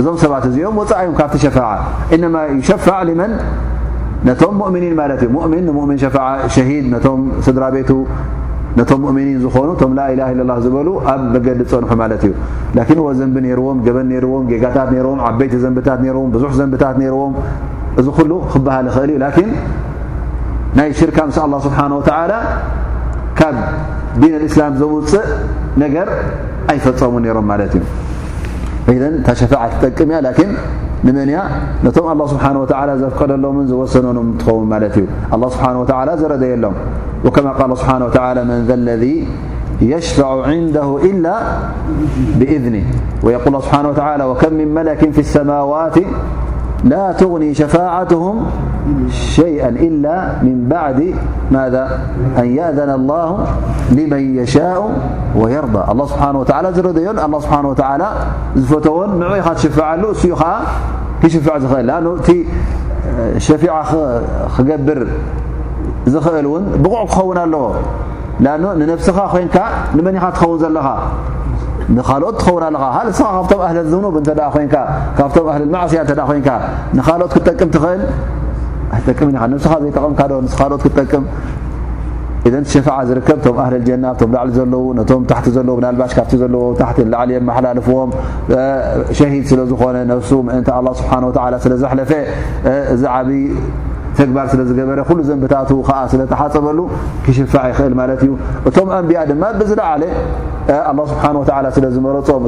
እዞም 0.00 0.16
ሰባት 0.22 0.44
እዚኦም 0.48 0.76
ፃዮም 0.90 1.12
ካብቲ 1.18 1.34
ሸ 1.42 1.46
እማ 2.28 2.36
ሸዕ 2.86 3.00
ሊመን 3.08 3.32
ነቶም 4.28 4.54
ሙእምኒን 4.60 4.94
ማት 5.00 5.10
እዩ 5.26 5.28
ን 5.66 5.66
ን 5.90 5.96
ሸ 6.02 6.06
ሸሂድ 6.54 6.86
ም 7.20 7.22
ስድራ 7.46 7.64
ቤቱ 7.74 7.90
ቶም 8.90 9.02
ؤኒን 9.08 9.28
ዝኾኑ 9.42 9.70
ም 9.90 9.92
ላላ 10.20 10.52
ዝበ 10.64 10.76
ኣብ 11.12 11.20
መገዲ 11.34 11.60
ፀንሑ 11.72 11.86
ማለት 12.02 12.22
እዩ 12.92 13.00
ዘንቢ 13.18 13.36
ርዎም 13.60 13.78
ገበን 13.86 14.10
ርዎም 14.24 14.44
ጌጋታት 14.52 14.90
ዎም 15.10 15.20
ዓበይቲ 15.28 15.54
ዘንብታት 15.64 16.00
ዎም 16.20 16.28
ብዙሕ 16.36 16.50
ዘንብታት 16.60 16.96
ርዎም 17.14 17.34
እዚ 18.02 18.06
ሉ 18.30 18.38
ክብሃል 18.54 18.86
ኽእል 18.96 19.10
እዩ 19.26 19.44
ን 19.48 19.52
ናይ 20.78 20.88
ሽርካ 21.00 21.18
ምስ 21.28 21.36
له 21.52 21.56
ስብሓه 21.66 21.84
و 21.98 22.00
ካብ 23.38 23.56
ዲን 24.22 24.42
እስላም 24.48 24.72
ዝውፅእ 24.80 25.28
ነገር 25.82 26.08
ኣይፈፀሙ 26.72 27.14
ሮም 27.36 27.46
ማለት 27.52 27.72
እዩ 27.78 27.82
فذن 28.86 29.24
شفاع 29.34 29.66
م 30.00 30.12
لكن 30.12 30.48
من 31.04 31.14
نم 31.14 32.08
الله 32.12 32.26
سبحانه 32.26 32.60
وتعالى 32.62 32.98
زفقللم 32.98 33.66
زوسنم 33.66 34.18
ون 34.48 34.68
ملت 34.68 34.96
الله 35.34 35.48
سبحانه 35.48 35.80
وتعالى 35.80 36.12
زرديلم 36.20 36.72
وكما 37.24 37.50
قال 37.50 37.78
سبحانه 37.78 38.04
وتعالى 38.04 38.44
من 38.44 38.58
ذا 38.68 38.74
الذي 38.74 39.16
يشفع 39.82 40.46
عنده 40.46 40.88
إلا 41.10 41.34
بإذن 42.38 42.74
ويقول 43.24 43.54
هبحانه 43.54 43.88
وتعالى 43.88 44.24
وكم 44.24 44.52
من 44.54 44.68
ملك 44.74 45.10
في 45.12 45.18
السماوات 45.20 45.96
لا 46.84 47.12
تغني 47.12 47.54
شفاعتهم 47.54 48.46
شيئا 49.10 49.68
إلا 49.68 50.42
من 50.42 50.68
بعد 50.68 51.14
ماذا 51.50 51.98
أن 52.38 52.56
يأذن 52.56 52.90
الله 52.90 53.46
لمن 53.92 54.36
يشاء 54.38 54.90
ويرضى 55.36 55.92
الله 55.92 56.06
سبحانه 56.06 56.40
وتعالى 56.40 56.68
ردين 56.68 57.18
الله 57.18 57.40
سبحانه 57.40 57.68
وتعالى 57.68 58.12
فتون 58.68 59.16
معيتشفع 59.18 59.94
له 59.94 60.12
شفع 61.26 61.56
ل 61.58 61.86
لأن 61.86 62.44
شفيعة 63.38 63.96
قبر 64.58 65.06
ل 66.06 66.46
ون 66.46 66.64
بقع 66.82 67.04
خون 67.06 67.38
ال 67.38 67.54
ያ 68.42 68.98
ፍዎ 69.06 69.94
ዝ 70.60 70.64
ዘ 93.02 93.52
ዝበ 94.18 95.20
ዘንታ 95.28 95.54
ስተሓፀበሉ 96.10 96.80
ክሽ 97.24 97.38
ይእል 97.40 97.94
ማ 98.00 98.04
ዩ 98.28 98.32
እቶም 98.70 98.88
ንያ 99.10 99.18
ድማ 99.30 99.44
ዝለዓለ 99.70 100.02
لله 100.92 101.50
ه 101.56 101.72
ስለ 101.76 101.86
ዝመረፆም 101.94 102.42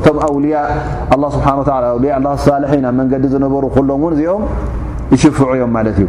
እ 2.74 2.76
ንመንዲ 2.85 3.12
ነበሩ 3.44 3.62
ሎም 3.90 4.05
ን 4.11 4.14
እዚኦም 4.16 4.42
ይሽዮም 5.14 5.76
እዩ 5.90 6.09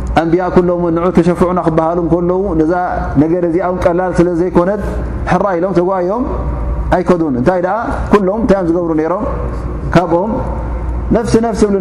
ኣንቢያء 0.19 0.55
ሎም 0.69 0.83
ን 0.95 1.09
ተሸፍዑና 1.17 1.59
ክብሃሉ 1.67 1.99
ከለዉ 2.13 2.39
ነገ 3.21 3.33
እዚ 3.49 3.57
ብ 3.75 3.77
ቀላል 3.83 4.11
ስለ 4.19 4.27
ዘይኮነት 4.39 4.81
ሕራ 5.31 5.45
ኢሎም 5.59 5.73
ተጓዮም 5.79 6.23
ኣይከዱን 6.95 7.35
እንታይ 7.39 7.61
ኣ 7.75 7.77
ኩሎም 8.13 8.39
እንታይ 8.43 8.57
ዮም 8.59 8.67
ዝገብሩ 8.69 8.91
ነሮም 9.01 9.23
ካብኦም 9.93 10.31
ነፍሲ 11.15 11.33
ነፍሲ 11.47 11.61
ብሉ 11.71 11.77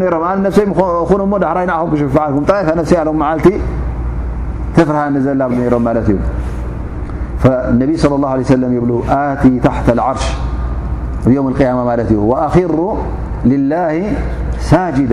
ሮም 1.22 1.32
ዳሕራይ 1.44 1.66
ክሽኩ 1.92 2.08
ፍይ 2.50 3.02
ም 3.18 3.22
ዓቲ 3.32 3.46
ተፍርሃ 4.78 5.00
ዘላ 5.26 5.42
ብሉ 5.52 5.60
ሮም 5.74 5.84
ማለት 5.90 6.08
እዩ 6.12 6.18
ነብ 7.80 7.88
صى 8.02 8.14
الله 8.18 8.30
عيه 8.36 8.50
ለ 8.62 8.64
ይብሉ 8.78 8.92
ኣቲ 9.20 9.42
ታተ 9.66 9.88
ዓርሽ 10.08 10.24
ብ 11.28 11.32
القያ 11.52 11.68
ማለት 11.90 12.08
እዩ 12.14 12.18
وأክሩ 12.32 12.76
لላه 13.50 13.92
ሳጅዳ 14.70 15.12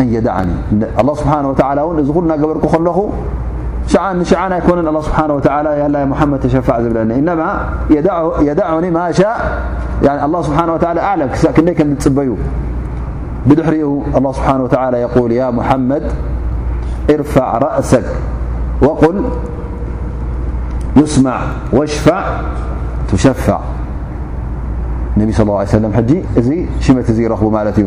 الله 0.00 1.14
سبحانهوتعلى 1.14 1.80
ون 1.82 1.96
ل 1.96 2.28
نقبرك 2.32 2.64
ل 2.86 2.90
شنشعن 3.86 4.52
يكن 4.52 4.78
الله 4.90 5.00
سبحانه 5.02 5.34
وتعالى 5.34 6.04
محمد 6.12 6.38
تشفع 6.40 6.76
بن 6.78 7.10
إنما 7.10 7.48
يدعني 8.50 8.90
ما 8.90 9.12
شاء 9.14 9.36
يعني 10.02 10.24
الله 10.24 10.40
سبحانه 10.42 10.72
وتعالى 10.74 11.00
أعلم 11.00 11.28
كي 11.56 11.74
كبي 12.02 12.30
بدحر 13.48 13.74
الله 14.18 14.32
سبحانه 14.38 14.62
وتعالى 14.64 14.96
يقول 15.06 15.32
يا 15.32 15.48
محمد 15.50 16.02
ارفع 17.14 17.48
رأسك 17.66 18.04
وقل 18.82 19.16
يصمع 20.96 21.36
واشفع 21.72 22.20
تشفع 23.12 23.58
انبي 25.16 25.32
صلى 25.32 25.46
اله 25.46 25.58
عليه 25.62 25.74
وسلم 25.78 25.90
ي 26.50 26.66
شمت 26.84 27.06
يرب 27.22 27.42
ي 27.78 27.86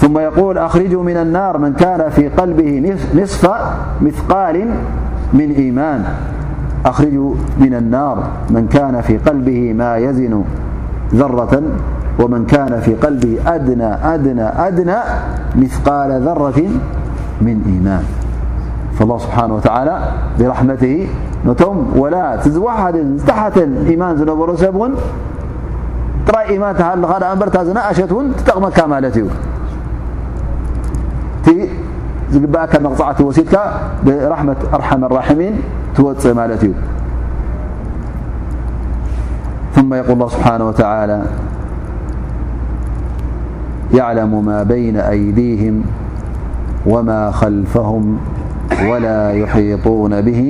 ثم 0.00 0.18
يقولأخرجو 0.18 1.02
من 1.02 1.16
النار 1.16 1.58
من 1.58 1.72
كان 1.72 2.10
في 9.02 9.16
قلبه 9.18 9.72
ما 9.72 9.96
يزن 9.96 10.44
ذرة 11.14 11.62
ومن 12.20 12.46
كان 12.46 12.80
في 12.80 12.94
قلبه 12.94 13.38
أىأى 13.46 13.96
أدنى 14.66 14.96
مثقال 15.56 16.20
ذرة 16.22 16.62
من 17.42 17.62
إيمان 17.66 18.02
فالله 18.98 19.18
سبحانه 19.18 19.54
وتعالى 19.54 19.98
برحمته 20.40 21.08
ولا 21.96 22.36
تو 22.36 22.68
تة 23.26 23.56
إيمان 23.88 24.16
نبرب 24.16 24.96
رأإيمانهنت 26.34 28.50
قمكمالت 28.50 29.24
ك 31.46 31.46
ع 32.96 33.30
سي 33.30 33.44
رمة 34.34 34.60
أرحم 34.76 35.00
الراحمين 35.08 35.54
و 36.04 36.06
ت 36.22 36.24
ثم 39.76 39.90
يقول 40.00 40.12
الله 40.16 40.26
بحانه 40.40 40.66
وتعالى 40.68 41.18
يعلم 43.98 44.32
ما 44.48 44.60
بين 44.72 44.96
أيديهم 44.96 45.74
وما 46.92 47.22
خلفهم 47.40 48.04
ولا 48.88 49.20
يحيطون 49.42 50.12
به 50.26 50.40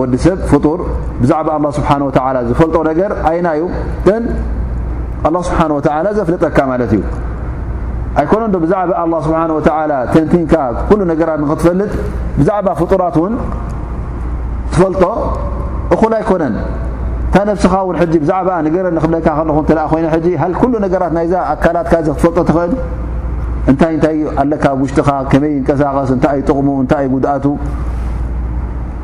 ወዲ 0.00 0.12
ሰብ 0.24 0.38
ፍ 0.50 0.54
ብዛ 1.20 1.30
ه 1.46 1.70
ስሓ 1.76 1.88
ዝፈልጦ 2.48 2.76
ነገ 2.88 3.00
ኣይናዩ 3.28 3.60
له 5.34 5.38
ስብሓ 5.48 5.60
ዘፍለጠካ 6.18 6.58
ማት 6.70 6.82
እዩ 6.94 7.00
ኣይኮነ 8.20 8.42
ዶ 8.54 8.58
ብዛ 8.64 8.72
ه 9.00 9.22
ስሓ 9.26 9.36
ተንቲንካ 10.12 10.54
ነራት 11.10 11.40
ክትፈልጥ 11.50 11.90
ዛ 12.46 12.50
ፍራት 12.92 13.16
ን 13.32 13.32
ትፈጦ 14.72 15.02
እኹ 15.94 16.00
ኣይኮነን 16.20 16.54
ታ 17.32 17.36
ብስኻ 17.56 17.74
ን 17.96 18.08
ብዛ 18.24 18.32
ገረ 18.76 18.86
ክብለካ 19.04 19.26
ኹ 19.40 19.58
ኮይ 19.92 20.04
ሃ 20.42 20.52
ራት 21.04 21.12
ናይ 21.18 21.26
ኣካላትካ 21.54 21.94
ክትፈልጦ 22.06 22.38
ትኽእል 22.50 22.72
ታይ 23.82 23.94
ታይ 24.04 24.16
ኣካ 24.42 24.64
ውሽኻ 24.82 25.08
መይ 25.42 25.54
ቀሳቀስ 25.68 26.10
እይይ 26.22 26.40
ጥቕሙ 26.48 26.68
እይ 26.82 27.04
ይ 27.04 27.08
ጉድኣቱ 27.12 27.44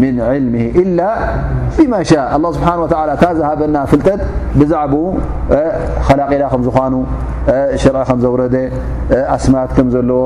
ስ 0.00 0.02
ታ 2.66 2.70
ዝሃበና 3.36 3.76
ፍጠት 3.90 4.20
ብዛዕ 4.60 4.92
ከላና 6.06 6.44
ከዝኑ 6.52 6.94
ሽርዐ 7.82 8.00
ከ 8.08 8.16
ዘረ 8.24 8.40
ኣስማት 9.36 9.70
ዘለዎ 9.94 10.22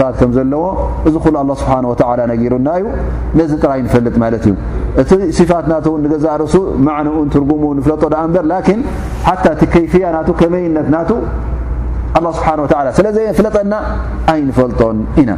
ፋት 0.00 0.20
ዘለዎ 0.38 0.62
እዚ 1.10 1.14
ሉ 1.50 1.54
ስ 1.62 1.68
ነሩና 2.32 2.72
እዩ 2.80 2.90
ነዚ 3.40 3.50
ጥራይ 3.62 3.82
ፈልጥ 3.94 4.14
ማለ 4.24 4.34
እዩ 4.42 4.48
እቲ 5.04 5.38
ፋት 5.52 5.66
ና 5.72 5.80
ዛ 6.26 6.36
ርሱ 6.42 6.54
ኡንትርጉሙ 7.22 7.62
ፍለጦ 7.86 8.02
ኣ 8.24 8.26
በር 8.36 9.54
ቲ 9.62 9.74
ፍያ 9.94 10.04
ና 10.16 10.20
መይነት 10.56 10.88
ና 10.96 11.06
ስለዘፍለጠና 13.00 13.74
ኣይንፈልጦን 14.34 14.98
ኢና 15.22 15.30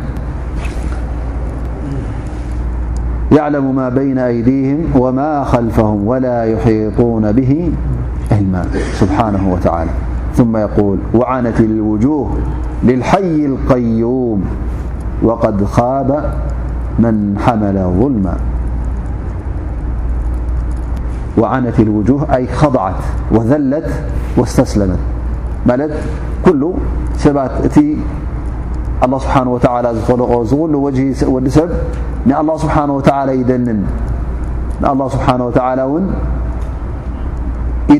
يعلم 3.36 3.74
ما 3.76 3.88
بين 3.88 4.18
أيديهم 4.18 4.84
وما 4.96 5.44
خلفهم 5.44 6.06
ولا 6.06 6.44
يحيطون 6.44 7.32
به 7.32 7.70
الما 8.32 8.64
سبحانه 8.92 9.52
وتعالى 9.52 9.90
ثم 10.36 10.56
يقول 10.56 10.98
وعنت 11.14 11.60
الوجوه 11.60 12.30
للحي 12.84 13.46
القيوم 13.46 14.44
وقد 15.22 15.64
خاب 15.64 16.32
من 16.98 17.38
حمل 17.38 17.92
ظلما 18.00 18.36
وعنت 21.38 21.80
الوجوه 21.80 22.36
أي 22.36 22.46
خضعت 22.46 22.94
وذلت 23.30 23.90
واستسلمت 24.36 24.98
ملت 25.66 25.92
كل 26.44 26.72
ات 27.26 27.78
الله 29.06 29.18
سبحنه 29.26 29.50
وعلى 29.54 29.88
ዝلق 30.08 30.30
قل 30.32 30.74
وجه 30.86 31.02
وዲብ 31.34 31.50
الله 32.40 32.56
سبحانه 32.64 32.94
وتعلى 32.98 33.32
يدنن 33.40 33.80
الله 34.92 35.06
سبحانه 35.16 35.44
وتعل 35.48 35.78
ون 35.92 36.04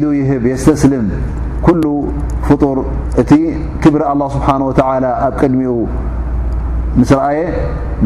ل 0.03 0.05
يهب 0.21 0.45
يستسلم 0.53 1.05
كل 1.67 1.85
فطر 2.49 2.77
እت 3.21 3.31
كبر 3.85 4.01
الله 4.13 4.29
سبحنه 4.37 4.65
وتعلى 4.71 5.11
ኣب 5.27 5.35
قدሚኡ 5.41 5.73
مس 7.01 7.11
رأي 7.19 7.39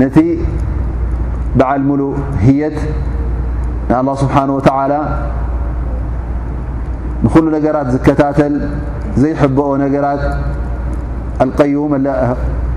نت 0.01 0.17
بعل 1.59 1.81
ملؤ 1.89 2.11
هيت 2.47 2.79
الله 4.01 4.15
سبحنه 4.23 4.55
وتعلى 4.59 5.01
نل 7.25 7.47
نራت 7.63 7.89
ዝكተل 7.95 8.55
زيحبኦ 9.23 9.69
نራت 9.95 10.23
القيم 11.45 11.93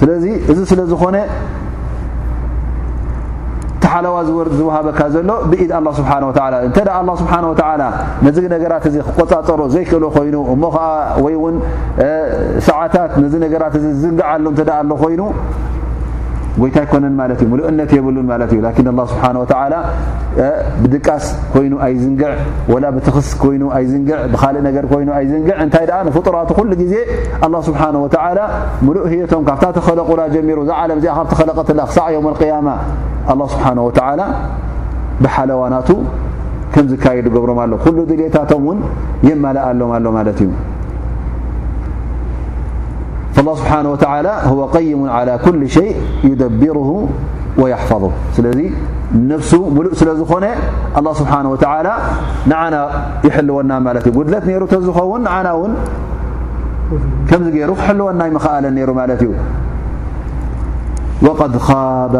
ስለዚ 0.00 0.24
እዚ 0.50 0.58
ስለ 0.70 0.80
ዝኾነ 0.90 1.16
ቲሓለዋ 3.82 4.14
ዝወር 4.28 4.48
ዝወሃበካ 4.58 5.00
ዘሎ 5.14 5.30
ብኢድ 5.50 5.70
ኣ 5.78 5.80
ስብሓ 5.98 6.10
ወላ 6.28 6.54
እንተዳ 6.66 6.88
ኣ 6.98 7.02
ስብሓ 7.20 7.32
ወተላ 7.50 7.82
ነዚ 8.26 8.36
ነገራት 8.54 8.84
እዚ 8.90 8.96
ክቆፃፀሩ 9.06 9.60
ዘይክእሉ 9.74 10.04
ኮይኑ 10.16 10.36
እሞ 10.54 10.62
ከዓ 10.74 10.86
ወይ 11.24 11.34
እውን 11.40 11.56
ሰዓታት 12.68 13.12
ነዚ 13.24 13.34
ነገራት 13.44 13.74
እዚ 13.80 13.84
ዝንገዓሉ 14.04 14.44
እተ 14.54 14.70
ኣሎ 14.78 14.90
ኮይኑ 15.02 15.20
ይታ 16.66 16.78
ይኮነን 16.84 17.14
ሙሉእ 17.50 17.64
እነት 17.70 17.90
የብሉን 17.96 18.28
እዩ 18.44 18.60
ስ 18.68 19.80
ብድቃስ 20.82 21.24
ኮይኑ 21.54 21.72
ኣይዝንግዕ 21.86 22.28
ላ 22.82 22.86
ትክስ 23.06 23.28
ይ 23.54 23.58
ኣዝንግ 23.78 24.08
ብእ 24.32 24.42
ነገ 24.66 24.76
ይ 25.02 25.08
ኣዝንግ 25.20 25.48
እንታይ 25.64 25.86
ፍጡራ 26.16 26.36
ሉ 26.70 26.72
ግዜ 26.82 26.94
له 27.52 27.60
ስብሓه 27.68 27.90
ሙሉእ 28.86 29.06
የቶም 29.20 29.42
ካብታ 29.50 29.64
ተኸለቁላ 29.78 30.20
ጀሚሩ 30.34 30.58
ዛ 30.70 30.72
ለ 30.90 30.96
እዚ 30.98 31.06
ካብ 31.18 31.26
ተኸለቀትላ 31.32 31.80
ክሳዕ 31.90 32.06
ዮም 32.16 32.26
قያ 32.40 32.52
له 33.38 33.44
ስብሓه 33.54 33.74
ብሓለዋናቱ 35.24 35.88
ከም 36.74 36.84
ዝካድ 36.90 37.26
ገብሮም 37.36 37.58
ኣሎ 37.62 37.72
ኩሉ 37.84 37.98
ድሌታቶም 38.10 38.64
ን 38.76 38.78
የማል 39.28 39.56
ኣሎም 39.68 39.90
ኣሎ 39.96 40.06
ማት 40.16 40.28
እዩ 40.42 40.48
فالله 43.38 43.52
بحنه 43.52 43.92
وتعالى 43.92 44.36
هو 44.44 44.64
قيم 44.66 45.10
على 45.10 45.38
كل 45.44 45.68
شيء 45.68 45.96
يدبره 46.24 47.08
ويحفظه 47.58 48.10
ل 48.38 48.70
نفس 49.14 49.54
مل 49.54 49.90
ل 50.02 50.44
ن 50.44 50.46
الله 50.98 51.12
سبحانه 51.12 51.48
وتعالى 51.50 51.94
نعن 52.46 52.72
يحلو 53.24 53.58
قدت 53.58 54.74
ر 54.90 54.90
ون 55.10 55.26
عن 55.34 55.46
و 55.60 55.68
كم 57.30 57.42
ر 57.70 57.92
لون 57.98 58.20
يمأل 58.90 59.10
ر 59.22 59.24
وقد 61.26 61.52
خاب 61.68 62.14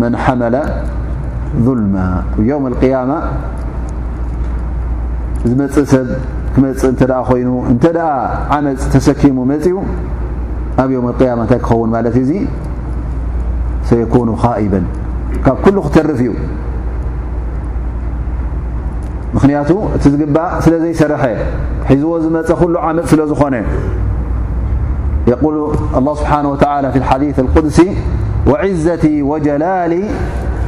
من 0.00 0.16
حمل 0.24 0.54
ظلما 1.66 2.08
وم 2.48 2.66
القة 2.70 3.20
ይኑ 6.56 7.50
عመፅ 8.54 8.80
ተሰኪሙ 8.94 9.38
ፅ 9.50 9.66
ኣብ 10.82 10.90
يم 10.96 11.06
القيم 11.12 11.38
ይ 11.46 11.58
ክኸوን 11.66 11.90
እዩ 12.10 12.30
سيكون 13.88 14.28
ائبا 14.50 14.80
ካብ 15.44 15.56
كل 15.64 15.76
ክرፍ 15.94 16.20
ዩ 16.26 16.30
ንቱ 19.46 19.70
እቲ 19.96 20.04
ግእ 20.20 20.38
ስለ 20.64 20.74
ዘيሰርሐ 20.84 21.22
ሒዝዎ 21.90 22.10
ዝፀ 22.24 22.62
ل 22.74 22.78
መፅ 22.98 23.10
ዝኾن 23.32 23.56
قل 25.44 25.54
الله 25.98 26.12
سبنه 26.20 26.48
ولى 26.72 26.88
في 26.94 26.98
الحديث 27.02 27.36
القدሲ 27.44 27.78
وزت 28.50 29.04
وجلل 29.30 29.92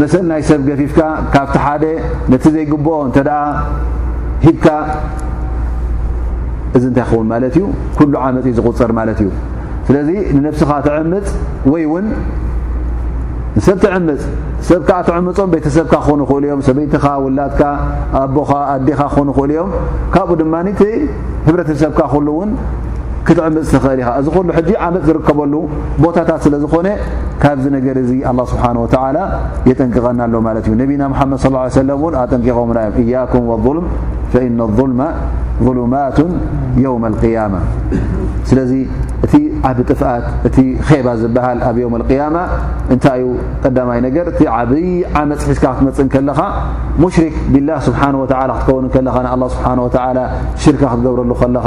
መሰለ 0.00 0.22
ናይ 0.30 0.40
ሰብ 0.48 0.60
ገፊፍካ 0.68 1.00
ካብቲ 1.34 1.54
ሓደ 1.64 1.84
ነቲ 2.32 2.44
ዘይግብኦ 2.54 2.92
እንተ 3.08 3.16
ኣ 3.40 3.42
ሂብካ 4.46 4.66
እዚ 6.76 6.82
እንታይ 6.88 7.02
ይኸውን 7.04 7.26
ማለት 7.32 7.54
እዩ 7.58 7.64
ኩሉ 7.98 8.12
ዓመፅ 8.24 8.44
እዩ 8.48 8.52
ዝቁፅር 8.58 8.90
ማለት 8.98 9.18
እዩ 9.24 9.28
ስለዚ 9.86 10.08
ንነብስኻ 10.36 10.70
ተዕምፅ 10.86 11.26
ወይ 11.74 11.82
እውን 11.88 12.06
ንሰብትዕምፅ 13.56 14.20
ሰብከዓ 14.68 14.98
ትዕምፆም 15.06 15.48
ቤተሰብካ 15.54 15.92
ክኾኑ 16.04 16.20
ይኽእል 16.24 16.44
እዮም 16.48 16.60
ሰበይትኻ 16.68 17.04
ውላድካ 17.24 17.62
ኣቦኻ 18.22 18.50
ኣዴኻ 18.74 19.00
ክኾኑ 19.14 19.28
ይኽእል 19.34 19.50
እዮም 19.54 19.70
ካብኡ 20.14 20.32
ድማኒቲ 20.42 20.80
ህብረተሰብካ 21.46 22.00
ክእሉእውን 22.12 22.50
ክትዕምፅ 23.28 23.68
ተኽእል 23.74 24.00
ኢኻ 24.02 24.10
እዚ 24.22 24.28
ሉ 24.46 24.50
ሕጂ 24.56 24.68
ዓመት 24.86 25.02
ዝርከበሉ 25.08 25.54
ቦታታት 26.02 26.40
ስለ 26.46 26.54
ዝኾነ 26.64 26.88
ካብዚ 27.42 27.64
ነገር 27.76 27.96
እዚ 28.02 28.10
ኣله 28.30 28.42
ስብሓه 28.52 28.72
و 28.82 28.86
የጠንቅቐና 29.68 30.20
ኣሎ 30.26 30.34
ማለት 30.48 30.64
እዩ 30.68 30.74
ነቢና 30.82 31.02
ሓመድ 31.20 31.38
ص 31.44 31.46
ه 31.76 31.96
እን 32.04 32.16
ኣጠንቂቆምና 32.22 32.78
ዮ 32.88 32.92
እያኩም 33.04 33.42
وظልም 33.52 33.86
فإ 34.32 34.44
لظ 34.60 34.70
ظሉማቱ 35.66 36.18
የው 36.84 36.94
لقያم 37.14 37.54
ስለዚ 38.48 38.72
እቲ 39.26 39.34
ዓብ 39.68 39.78
ጥፍኣት 39.90 40.26
እቲ 40.48 40.56
ባ 41.06 41.14
ዝበሃል 41.20 41.58
ኣብ 41.68 41.76
ዮም 41.82 41.94
قያማ 42.10 42.36
እንታይ 42.94 43.20
እዩ 43.24 43.30
ቀዳማይ 43.62 44.00
ነገር 44.06 44.26
እቲ 44.32 44.40
ዓብይ 44.56 44.86
ዓመፅ 45.22 45.42
ሒትካ 45.50 45.64
ክትመፅእ 45.76 46.08
ከለኻ 46.14 46.40
ሙሽሪክ 47.04 47.34
ብላ 47.54 47.70
ስብሓه 47.86 48.10
ወ 48.22 48.26
ክትከውኑ 48.32 48.84
ከለኻ 48.96 49.14
ና 49.26 49.32
ኣه 49.36 49.48
ስብሓ 49.54 49.70
ወ 49.86 49.88
ሽርካ 50.64 50.82
ክትገብረሉ 50.92 51.30
ከለኻ 51.40 51.66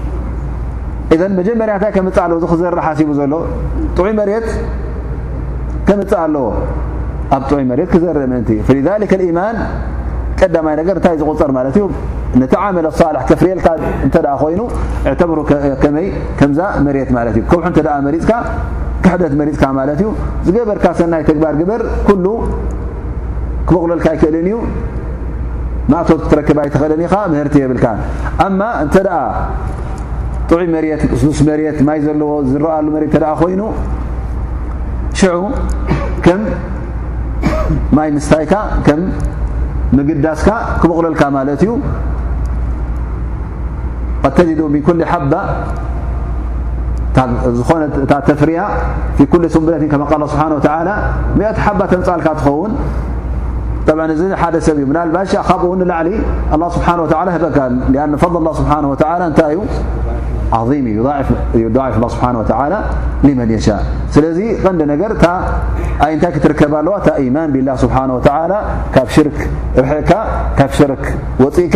መጀመርያ 1.39 1.73
እንታይ 1.77 1.91
ከምፅ 1.95 2.17
ኣለ 2.23 2.31
ዚ 2.41 2.45
ክዘኢ 2.51 2.69
ሓሲቡ 2.85 3.09
ዘሎ 3.19 3.33
ጥዑይ 3.95 4.13
መሬት 4.19 4.45
ከምፅእ 5.87 6.19
ኣለዎ 6.23 6.45
ኣብ 7.35 7.43
ጥዑይ 7.49 7.65
መሬት 7.71 7.89
ክዘርኢ 7.93 8.25
ምንቲ 8.33 9.19
ኢማን 9.29 9.55
ቀዳማይ 10.41 10.75
ነገር 10.81 10.95
እንታይ 10.99 11.15
ዝغፀር 11.21 11.51
ማለት 11.57 11.75
እዩ 11.79 11.83
ነቲ 12.41 12.53
ዓመለ 12.67 12.87
ሳልሒ 12.99 13.25
ከፍርየልካ 13.29 13.67
እተ 14.07 14.15
ኮይኑ 14.41 14.61
ተብሩ 15.19 15.39
ከመይ 15.83 16.07
ከምዛ 16.39 16.59
መሬት 16.85 17.09
ማት 17.17 17.27
እዩ 17.31 17.41
ከውሑ 17.51 17.63
እተ 17.71 17.81
መሪፅካ 18.07 18.31
ክሕደት 19.03 19.33
መሪፅካ 19.41 19.63
ማለት 19.79 19.99
እዩ 20.01 20.07
ዝገበርካ 20.47 20.85
ሰናይ 20.99 21.23
ተግባር 21.29 21.53
ግበር 21.61 21.81
ኩሉ 22.07 22.25
ክበቁለልካ 23.67 24.07
ይክእልን 24.15 24.45
እዩ 24.51 24.57
ማእት 25.93 26.09
ክትረክባ 26.23 26.59
ይተክእልን 26.69 27.03
ኢ 27.05 27.09
ምህርቲ 27.33 27.57
የብልካ 27.63 27.85
ዑ 30.55 30.57
ሉስ 31.25 31.39
መ 31.47 31.51
ይ 31.95 31.99
ዘለዎ 32.05 32.31
ዝረአሉ 32.51 32.87
ኮይኑ 33.41 33.61
ሽ 35.19 35.29
ም 36.39 36.41
ማይ 37.97 38.09
ስታይካ 38.25 38.53
ም 38.99 39.03
ምግዳስካ 39.97 40.49
ክبغለልካ 40.81 41.21
ማ 41.35 41.43
እዩ 41.55 41.71
ተ 44.35 44.39
كل 44.43 44.91
ب 47.23 47.49
ዝ 47.57 47.65
ተፍርያ 48.27 48.59
كل 49.31 49.43
ምብት 49.55 49.93
ه 49.93 50.13
و 50.17 50.75
አ 51.71 51.73
ب 51.79 51.81
ተፃልካ 51.95 52.27
ትኸውን 52.39 52.71
እዚ 54.17 54.21
ሓ 54.43 54.45
ሰብ 54.67 54.77
እዩ 54.83 54.85
ካብኡ 55.49 55.71
لሊ 55.91 56.07
لله 56.53 56.69
ስه 56.75 56.89
و 57.03 57.05
فض 58.21 58.35
ه 59.11 59.27
ه 59.43 59.51
ይዩ 59.53 59.59
ضف 60.53 60.71
الله 61.55 61.89
بحانه 61.99 62.39
وتلى 62.39 62.79
لمن 63.23 63.47
يشاء 63.51 63.83
ل 64.11 64.19
قن 64.67 64.73
نر 64.79 64.99
ي 66.11 66.15
نت 66.17 66.25
تركب 66.43 66.73
الو 66.75 66.95
ايمان 67.21 67.47
بالله 67.55 67.75
سبحانه 67.83 68.13
وتعالى 68.19 68.57
شر 69.15 69.27
ق 70.57 70.59
شرك 70.79 71.03
وك 71.43 71.75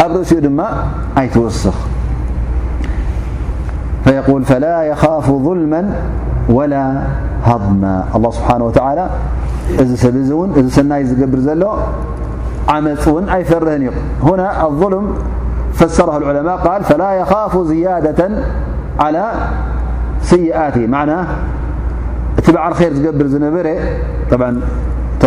رأسي 0.00 0.48
م 0.48 0.60
أيتوسخ 1.18 1.74
فيقول 4.04 4.44
فلا 4.44 4.82
يخاف 4.82 5.30
ظلما 5.30 5.94
ولا 6.48 7.02
هظما 7.44 8.04
الله 8.16 8.30
سبحانه 8.30 8.64
وتعالى 8.64 9.06
ذ 9.78 9.94
سب 9.94 10.16
ون 10.32 10.68
سني 10.68 11.02
قبر 11.22 11.38
زل 11.38 11.64
عم 12.68 12.86
ون 13.08 13.28
أيفرهن 13.28 13.82
ي 13.86 13.90
هنا 14.28 14.66
الظلم 14.66 15.04
فسره 15.78 16.16
العلماء 16.16 16.56
قال 16.56 16.84
فلا 16.84 17.10
يخاف 17.12 17.58
زيادة 17.58 18.20
على 19.00 19.24
سيئته 20.22 20.86
معنا 20.86 21.18
ت 22.44 22.50
بعل 22.50 22.74
خير 22.80 22.92
قبر 23.06 23.26
نبر 23.44 23.66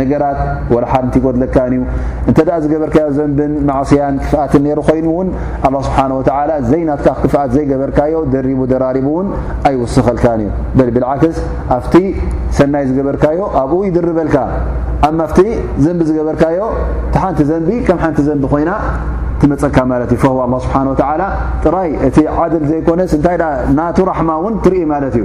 ነገራት 0.00 0.38
ወላሓድ 0.74 1.04
እንቆድለካ 1.08 1.56
እዩ 1.70 1.76
እንተኣ 2.30 2.48
ዝገበርካዮ 2.64 3.04
ዘንብን 3.18 3.52
ማዕስያን 3.68 4.16
ክፍኣትን 4.24 4.64
ሩ 4.78 4.80
ኮይኑ 4.88 5.06
ውን 5.18 5.28
ስብሓ 5.88 6.38
ዘይናትካ 6.70 7.12
ክፍኣት 7.22 7.50
ዘይገበርካዮ 7.56 8.14
ደሪቡ 8.34 8.60
ደራሪቡ 8.72 9.06
ውን 9.18 9.28
ኣይውስኸልካ 9.70 10.24
እዩ 10.40 10.48
በ 10.78 10.88
ብዓክስ 10.96 11.38
ኣብቲ 11.76 11.94
ሰናይ 12.58 12.84
ዝገበርካዮ 12.90 13.38
ኣብኡ 13.62 13.80
ይድርበልካ 13.88 14.36
ኣማ 15.08 15.20
ኣቲ 15.30 15.38
ዘንቢ 15.84 16.00
ዝገበርካዮ 16.10 16.58
ቲሓንቲ 17.14 17.40
ዘንቢ 17.50 17.70
ከም 17.88 17.98
ሓንቲ 18.04 18.20
ዘንቢ 18.28 18.44
ኮይና 18.54 18.70
ትመፀካ 19.40 19.76
ማ 19.92 19.98
እዩ 20.08 20.18
ስ 20.64 20.68
ጥራይ 21.64 21.90
እቲ 22.08 22.16
ዓድል 22.42 22.64
ዘይኮነስ 22.70 23.12
እታይ 23.18 23.36
ናቱ 23.78 23.96
ራሕማ 24.10 24.30
ውን 24.44 24.54
ትርኢ 24.64 24.82
ማለት 24.92 25.14
እዩ 25.20 25.24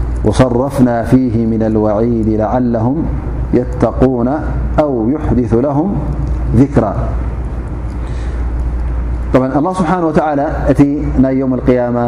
وصرفنا 0.25 1.03
فيه 1.03 1.45
من 1.45 1.63
الوعيد 1.63 2.29
لعلهم 2.29 3.03
يتقون 3.53 4.37
أو 4.79 5.09
يحدث 5.09 5.53
لهم 5.53 5.93
ذكرا 6.55 6.95
ع 9.35 9.37
الله 9.37 9.73
سبحانه 9.73 10.07
وتعلى 10.11 10.45
ت 10.75 10.79
ي 10.87 10.91
يوم 11.39 11.51
القيامة 11.59 12.05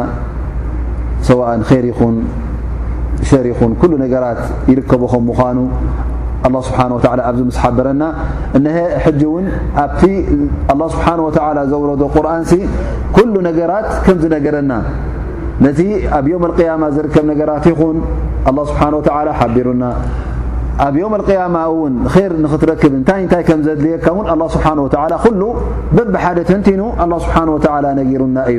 سواء 1.28 1.48
شر 3.30 3.46
كل 3.82 3.92
نجرات 4.04 4.42
يركب 4.72 5.00
مانو 5.12 5.64
الله 6.46 6.60
سبحانهوتعالى 6.68 7.20
مسحبرنا 7.50 8.08
نه 8.64 8.76
ون 9.32 9.46
بت 9.76 10.02
الله 10.72 10.88
سبحانه 10.94 11.22
وتعالى 11.28 11.60
زور 11.72 11.88
قرن 12.14 12.40
كل 13.16 13.32
نجرات 13.48 13.86
كم 14.06 14.16
نرنا 14.32 14.78
نت 15.64 15.80
ب 16.24 16.26
يوم 16.32 16.44
القيام 16.50 16.84
ركب 17.04 17.24
نرت 17.40 17.66
ين 17.70 17.96
الله 18.50 18.64
سبانه 18.70 18.96
وتلى 18.98 19.30
حبرن 19.40 19.82
يوم 21.02 21.14
القيام 21.20 21.54
ون 21.76 21.94
ير 22.22 22.30
نتركب 22.44 22.92
ك 23.48 23.50
زدلي 23.68 23.92
و 24.16 24.18
الله 24.34 24.46
سبنهوتلى 24.54 25.04
ل 25.40 25.42
ببحد 25.96 26.38
تنتن 26.50 26.80
الله 27.04 27.18
سبحانه 27.26 27.52
وتعلى 27.56 27.88
نرن 28.10 28.36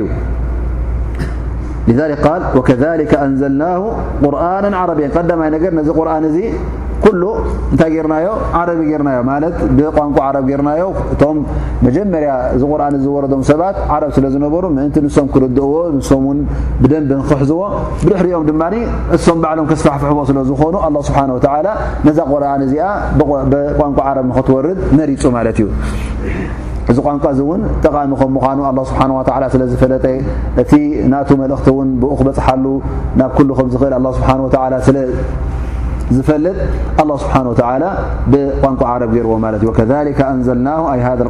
ከ 1.90 3.24
ንዘልና 3.32 3.62
ቁርና 4.24 4.74
ዓረብያን 4.84 5.12
ቀዳማይ 5.16 5.48
ነገር 5.56 5.72
ነዚ 5.78 5.88
ቁርን 5.98 6.24
እዚ 6.30 6.38
ኩሉ 7.04 7.22
እንታይ 7.72 7.90
ጌርናዮ 7.94 8.26
ዓረቢ 8.58 8.78
ርናዮ 9.00 9.18
ብቋንቋ 9.78 10.16
ዓረ 10.28 10.36
ጌርናዮ 10.48 10.82
እቶም 11.14 11.38
መጀመርያ 11.86 12.30
እዚ 12.56 12.62
ቁርን 12.72 12.94
ዝወረዶም 13.04 13.42
ሰባት 13.50 13.76
ዓረብ 13.94 14.10
ስለ 14.16 14.24
ዝነበሩ 14.34 14.62
ምእንቲ 14.76 14.96
ንም 15.06 15.26
ክርድእዎ 15.34 15.72
ንም 15.96 16.24
ን 16.38 16.46
ብደንብ 16.82 17.10
ክሕዝዎ 17.30 17.60
ብድሕሪኦም 18.04 18.46
ድማ 18.50 18.62
እሶም 19.16 19.40
በዕሎም 19.44 19.68
ስፋሕፍሕዎ 19.82 20.20
ስለ 20.30 20.40
ዝኾኑ 20.50 20.74
ስብሓ 21.08 21.20
ነዛ 22.08 22.18
ቁርን 22.32 22.62
እዚኣ 22.68 22.86
ቋንቋ 23.80 23.98
ዓረብ 24.12 24.26
ንክትወርድ 24.30 24.80
መሪፁ 25.00 25.22
ማለት 25.36 25.58
እዩ 25.64 25.68
እዚ 26.90 26.98
ቋንቋ 27.06 27.24
ጠሚ 27.84 28.36
ኑ 28.58 28.66
ه 28.78 29.42
ه 29.42 29.54
ስ 29.58 29.70
ዝፈለ 29.70 29.92
እቲ 29.92 30.06
መእቲ 30.56 30.72
ን 31.12 31.14
ብ 32.00 32.10
ክበፅሓሉ 32.18 32.64
ናብ 33.20 33.30
كل 33.38 33.50
እ 35.04 35.06
ዝፈጥ 36.16 36.38
له 36.44 37.88
ብቋንቋ 38.32 38.82
ርዎ 39.02 39.32
ذ 39.88 39.90
ዘናه 40.48 40.82
ذ 41.18 41.22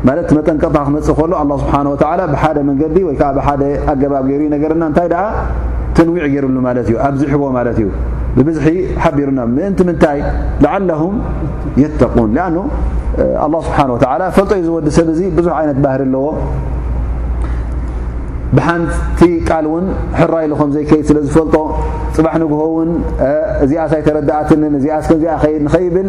ማለ 0.09 0.19
መጠንቀቕታ 0.37 0.79
ክመፅእ 0.87 1.17
ከሎ 1.19 1.33
ስብሓ 1.65 2.13
ብሓደ 2.35 2.59
መንገዲ 2.69 2.97
ወይዓ 3.09 3.23
ብደ 3.39 3.65
ኣገባብ 3.93 4.25
ገይሩ 4.31 4.43
ነገርና 4.55 4.83
እንታይ 4.91 5.09
ተንዊዕ 5.97 6.25
ገይሩሉ 6.35 6.57
ማ 6.67 6.71
እዩ 6.85 6.95
ኣብዝ 7.09 7.23
ሕቦ 7.33 7.43
ማት 7.57 7.69
እዩ 7.73 7.83
ብብዝሒ 8.37 8.69
ሓቢሩና 9.03 9.41
ምእንቲ 9.57 9.81
ምንታይ 9.89 10.21
ዓም 10.71 10.87
ተቁን 12.01 12.31
ኣ 12.47 12.49
ስብሓ 13.67 13.85
ፈልጦ 14.37 14.51
እዩ 14.59 14.63
ዝወዲ 14.69 14.89
ሰብ 14.97 15.11
ዚ 15.19 15.23
ብዙሕ 15.39 15.57
ይነት 15.65 15.79
ባህሪ 15.85 16.01
ኣለዎ 16.07 16.25
ብሓንቲ 18.57 19.21
ቃል 19.51 19.65
ውን 19.75 19.87
ሕራኢሉ 20.19 20.53
ከምዘይከይድ 20.61 21.05
ስለ 21.11 21.19
ዝፈልጦ 21.27 21.55
ፅባሕ 22.17 22.35
ንግሆውን 22.43 22.91
እዚኣሳይ 23.67 24.03
ተረድእትን 24.09 24.61
እዚኣስክን 24.81 25.19
ዚኣ 25.23 25.35
ኸ 25.43 25.47
ንኸብል 25.67 26.09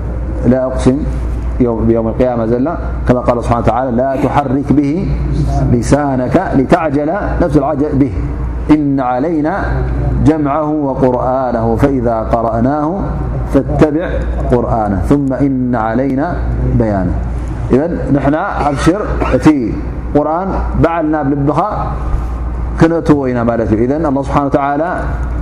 لاأسم 0.47 0.97
يوم 1.59 2.07
القيامة 2.07 2.45
ل 2.45 2.73
كما 3.07 3.19
قال 3.19 3.37
ه 3.37 3.51
انه 3.53 3.61
تعالى 3.61 3.91
لا 3.91 4.15
تحرك 4.23 4.73
به 4.73 5.07
لسانك 5.71 6.51
لتعجل 6.55 7.11
نفس 7.41 7.57
الع 7.57 7.73
به 7.93 8.13
إن 8.71 8.99
علينا 8.99 9.59
جمعه 10.25 10.69
وقرآنه 10.69 11.75
فإذا 11.75 12.19
قرأناه 12.19 12.99
فاتبع 13.53 14.09
قرآنه 14.51 15.01
ثم 15.09 15.33
إن 15.33 15.75
علينا 15.75 16.33
بيانه 16.79 17.13
إذننحن 17.71 18.33
أشر 18.35 19.01
ت 19.33 19.47
قرآن 20.15 20.47
بعلنا 20.83 21.23
بالبخاء 21.23 21.87
كن 22.81 22.89
نإذ 22.89 23.91
الله 23.91 24.23
سبحانهوتعالى 24.23 24.99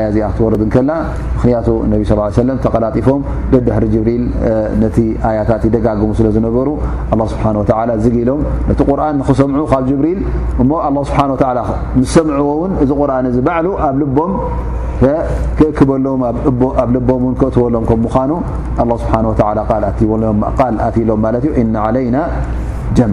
ያ 0.00 0.04
እዚኣ 0.10 0.26
ክትወርድከ 0.34 0.76
ምክንያቱ 1.36 1.66
ነ 1.90 1.94
ص 2.10 2.60
ተቀላጢፎም 2.64 3.20
ደድሕሪ 3.52 3.84
ጅብሪል 3.94 4.22
ነቲ 4.82 4.96
ኣያታት 5.30 5.62
ይደጋግሙ 5.68 6.08
ስለ 6.18 6.26
ዝነበሩ 6.36 6.68
له 7.18 7.24
ስብሓ 7.32 7.44
ዝግሎም 8.04 8.40
ነቲ 8.68 8.78
ቁርን 8.90 9.18
ክሰምዑ 9.28 9.62
ካብ 9.72 9.82
ጅብሪል 9.90 10.20
እሞ 10.62 10.70
ስብሓ 11.10 11.20
ምስ 12.00 12.08
ሰምዎ 12.16 12.50
ን 12.70 12.82
እዚ 12.84 12.90
ቁርን 13.00 13.26
በዕሉ 13.48 13.66
ኣብ 13.88 13.96
ልቦም 14.02 14.32
ክእክበሎም 15.60 16.20
ኣብ 16.82 16.90
ልቦም 16.96 17.24
ን 17.32 17.34
ክእትወሎም 17.42 17.84
ከኑ 18.14 18.30
ስብሓه 19.02 19.64
ኣትሎም 20.88 21.20
ማለ 21.24 21.36
ዩ 21.46 21.50
ኢና 21.62 21.74
عለይና 21.88 22.16
ጀም 22.96 23.12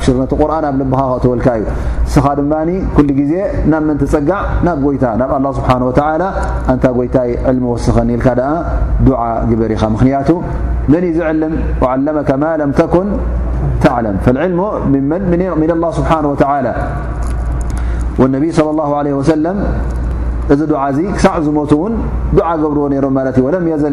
ሽርነ 0.05 0.19
ቁርን 0.41 0.65
ኣብ 0.69 0.75
ልብኻ 0.81 0.99
ክወልካ 1.23 1.47
እዩ 1.59 1.65
እስኻ 2.09 2.25
ድ 2.39 2.41
ኩ 2.97 3.03
ዜ 3.31 3.33
ናብ 3.71 3.83
ምን 3.89 3.97
ፀጋዕ 4.13 4.41
ናብ 4.67 4.83
ይታ 4.95 5.05
ናብ 5.21 5.31
ه 5.69 5.77
ንታ 6.69 6.85
ይታይ 7.07 7.29
ሚ 7.63 7.75
ስኸል 7.85 8.09
ግበር 9.49 9.71
ኢኻ 9.75 9.81
ምንያቱ 9.99 10.29
መን 10.93 11.03
ዩ 19.09 19.13
ዝልም 19.27 19.57
ም 19.57 19.59
እዚ 20.51 20.61
ዱዓ 20.71 20.81
እዚ 20.93 20.99
ክሳዕ 21.17 21.35
ዝቱ 21.43 21.71
ውን 21.81 21.93
ዱዓ 22.37 22.49
ገብርዎ 22.61 22.85
ነሮም 22.93 23.13
ማት 23.17 23.37
እዩ 23.41 23.45
ለም 23.53 23.65
የዘ 23.71 23.83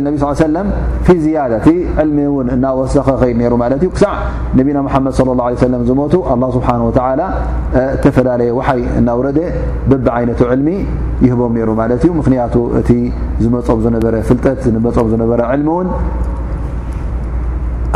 ሰለም 0.43 0.67
ፊ 1.07 1.15
ዝያዳቲ 1.25 1.67
ዕልሚ 2.03 2.19
ውን 2.37 2.49
እናወሰኸ 2.55 3.09
ኸይ 3.21 3.33
ሩ 3.53 3.57
ማት 3.63 3.73
እ 3.77 3.89
ክሳዕ 3.95 4.15
ነቢና 4.59 4.79
ሓመድ 4.95 5.13
صለ 5.19 5.29
ه 5.43 5.53
ه 5.53 5.85
ዝቱ 5.91 6.13
ኣله 6.33 6.47
ስብሓه 6.57 6.81
و 6.89 6.91
ተፈላለየ 8.03 8.51
ውሓይ 8.59 8.83
እናውረ 8.99 9.27
ብቢ 9.91 10.05
ዓይነቱ 10.17 10.41
ዕልሚ 10.55 10.69
ይህቦም 11.27 11.53
ነሩ 11.61 11.71
ማለት 11.83 12.01
እዩ 12.07 12.11
ምክንያቱ 12.21 12.55
እቲ 12.81 12.91
ዝመፆም 13.45 13.79
ዝነበረ 13.87 14.15
ፍልጠት 14.31 14.63
መፆም 14.87 15.07
ዝነበረ 15.15 15.41
ልሚ 15.61 15.69
እውን 15.77 15.89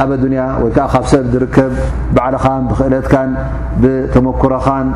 ኣብ 0.03 0.11
ኣዱንያ 0.17 0.41
ወይከዓ 0.63 0.87
ካብ 0.93 1.05
ሰብ 1.11 1.25
ዝርከብ 1.33 1.73
በዓልኻን 2.15 2.63
ብክእለትካን 2.71 3.31
ብተሞኩረኻን 3.83 4.87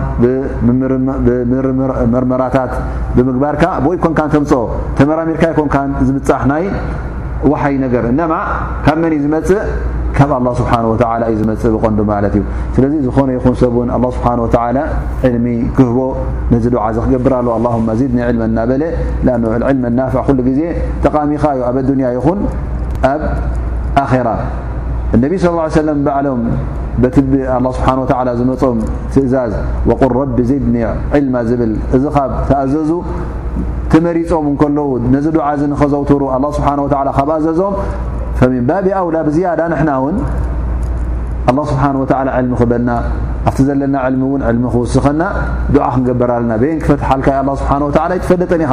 ምርመራታት 2.14 2.72
ብምግባርካ 3.16 3.64
ብ 3.84 3.92
ይኮንካን 3.96 4.30
ተምፅኦ 4.34 4.62
ተመራሚርካ 4.98 5.44
ይኮንካን 5.52 5.90
ዝብፃሕ 6.08 6.42
ናይ 6.52 6.64
ወሓይ 7.52 7.74
ነገር 7.84 8.04
እነማ 8.12 8.32
ካብ 8.84 8.96
መን 9.02 9.12
እዩ 9.16 9.20
ዝመፅእ 9.26 9.60
ካብ 10.18 10.30
ኣ 10.36 10.40
ስብሓንወ 10.60 10.92
እዩ 11.30 11.34
ዝመፅእ 11.42 11.72
ብቐንዶ 11.74 12.00
ማለት 12.12 12.34
እዩ 12.38 12.44
ስለዚ 12.76 12.94
ዝኾነ 13.06 13.28
ይኹን 13.36 13.54
ሰብውን 13.62 13.90
ኣ 13.96 14.00
ስብሓን 14.16 14.38
ወ 14.44 14.48
ዕልሚ 15.28 15.46
ክህቦ 15.78 15.98
ነዚ 16.52 16.64
ድውዓዘ 16.74 16.96
ክገብር 17.06 17.34
ኣለ 17.40 17.48
ኣማ 17.56 17.88
ዚድ 18.00 18.12
ንዕል 18.20 18.40
ናበለ 18.60 18.82
ኣ 19.36 19.72
ዕል 19.72 19.78
ናፍዕ 19.98 20.20
ኩሉ 20.30 20.38
ግዜ 20.48 20.60
ጠቃሚኻ 21.04 21.44
ዩ 21.58 21.62
ኣብ 21.70 21.78
ኣዱንያ 21.82 22.10
ይኹን 22.18 22.40
ኣብ 23.12 23.22
ኣራ 24.06 24.28
ነቢ 25.22 25.32
ص 25.42 25.44
ه 25.48 25.54
በዓሎም 27.02 27.66
ስሓ 27.76 27.88
ዝመፅም 28.38 28.78
ትእዛዝ 29.14 29.52
ቁል 30.00 30.14
ቢ 30.36 30.38
ዘይድኒ 30.48 30.76
ልማ 31.24 31.34
ዝብል 31.48 31.72
እዚ 31.96 32.04
ኻብ 32.16 32.30
ተኣዘዙ 32.48 32.90
ተመሪፆም 33.92 34.46
እንከለዉ 34.52 34.88
ነዚ 35.14 35.26
ዱዓ 35.36 35.46
ኸዘውትሩ 35.80 36.22
ه 36.34 36.36
ስብሓ 36.56 36.66
ካብ 37.18 37.30
ኣዘዞም 37.36 37.74
ን 38.54 38.62
ባብ 38.70 38.86
ኣውላ 39.00 39.16
ብዝያዳ 39.28 39.60
ና 39.72 39.90
ውን 40.04 40.16
له 41.56 41.62
ስብሓ 41.72 41.84
ልሚ 42.42 42.52
ክበና 42.62 42.90
ኣብቲ 43.48 43.58
ዘለና 43.68 43.96
ልሚ 44.14 44.22
እውን 44.28 44.40
ልሚ 44.56 44.64
ክውስኸና 44.74 45.22
ክንገበር 45.94 46.30
ኣለና 46.36 46.52
ን 46.74 46.78
ክፈት 46.84 47.00
ሓ 47.06 47.12
ስ 47.46 48.12
ይፈለጠን 48.18 48.62
ኢኻ 48.66 48.72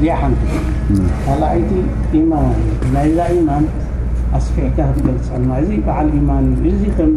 ቲካኣይቲ 0.00 2.12
ማ 2.30 2.40
ናይዛ 2.94 3.18
ማን 3.48 3.64
ኣስፊካ 4.38 4.78
ፀ 4.94 5.06
እዚ 5.62 5.68
በዓ 5.86 5.98
ማን 6.28 6.46
እዩ 6.68 6.72
እዚ 6.72 6.82
ከም 6.96 7.12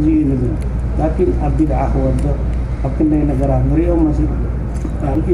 ኣብ 1.45 1.51
ቢድዓ 1.59 1.79
ክወደ 1.93 2.23
ኣብይ 2.87 3.23
ነገራት 3.31 3.63
ንሪኦም 3.71 4.01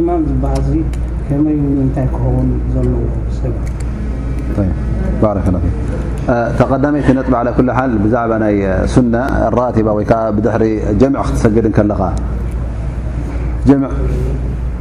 ማን 0.07 0.21
ዝበሃ 0.29 1.41
መይ 1.45 1.57
ታይ 1.97 2.07
ክኸን 2.15 2.49
ዘለዎ 2.75 3.03
ተقመይቲ 6.67 7.07
ጥ 7.27 7.31
عل 7.39 7.47
ኩل 7.55 7.69
ል 7.91 7.93
ብዛعባ 8.03 8.33
ናይ 8.43 8.55
ሱነ 8.93 9.13
لራባ 9.55 9.87
ወይዓ 9.97 10.11
ብድሕሪ 10.35 10.63
ጀምع 11.01 11.21
ክትሰግድ 11.27 11.65
ከለኻ 11.77 11.99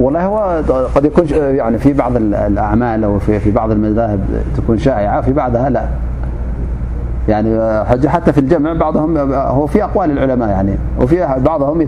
والله 0.00 0.24
هو 0.26 0.62
قد 0.94 1.04
يكون 1.04 1.24
في 1.78 1.92
بعض 1.92 2.16
الأعمال 2.16 3.04
وفي 3.06 3.50
بعض 3.50 3.70
المذاهب 3.70 4.20
تكون 4.56 4.78
شائعة 4.78 5.20
في 5.20 5.32
بعضها 5.32 5.70
لا 5.70 5.82
يعني 7.28 7.80
حتى 8.08 8.32
في 8.32 8.38
الجمع 8.40 8.72
بعهمفي 8.72 9.84
أقوال 9.84 10.10
العلماء 10.10 10.66
وبعضهم 11.00 11.78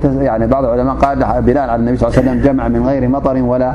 بعض 0.53 0.65
لعلماء 0.65 1.39
ابلاء 1.39 1.63
على 1.71 1.75
النبي 1.81 1.97
صل 1.97 2.09
ل 2.09 2.13
سلم 2.13 2.41
جمع 2.43 2.69
من 2.69 2.87
غير 2.87 3.09
مطر 3.09 3.37
ولا 3.43 3.75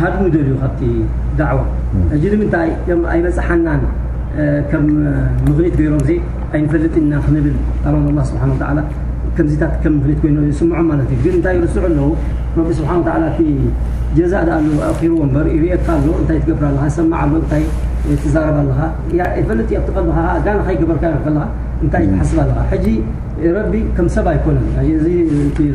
ሃድ 0.00 0.16
ልዩ 0.36 0.50
ካ 0.62 1.40
عو 1.52 1.58
እ 2.14 2.36
ምንታይ 2.40 2.70
ኣይመፅሓና 3.12 3.66
ም 3.82 3.88
ክኒ 4.70 4.86
ገይሮም 5.78 6.02
ይ 6.54 6.60
ንፈልጥ 6.64 6.94
ና 7.10 7.14
ንብል 7.34 7.54
ኣማም 7.90 8.18
ا 8.22 8.24
ስብሓን 8.28 8.76
ከምዚታት 9.38 9.72
ከም 9.84 9.92
ምፍሊት 9.96 10.18
ኮይኑ 10.22 10.36
ስምዖ 10.58 10.76
ት 11.08 11.14
እዩ 11.14 11.18
ግ 11.24 11.34
እንታይ 11.36 11.56
ርስዑ 11.62 11.82
ኣለዉ 11.88 12.00
ረቢ 12.58 12.68
ስብሓን 12.78 13.00
ጀዛእ 14.16 14.48
ኣ 14.56 14.58
ኣኪርዎ 14.90 15.18
በር 15.34 15.46
ይርካ 15.70 15.88
ኣሎ 15.98 16.06
እታይ 16.22 16.38
ትገብር 16.42 16.76
ሰማ 16.96 17.12
ሎ 17.32 17.40
ይ 18.10 18.14
ትዛረብ 18.22 18.56
ፈእ 19.48 19.82
ቀል 19.96 20.08
ጋኸይበርካ 20.46 21.04
እታይ 21.86 22.04
ሓስብ 22.20 22.38
ኣለ 22.44 22.54
ረቢ 23.56 23.74
ከም 23.98 24.06
ሰብ 24.16 24.26
ኣይኮነን 24.32 24.68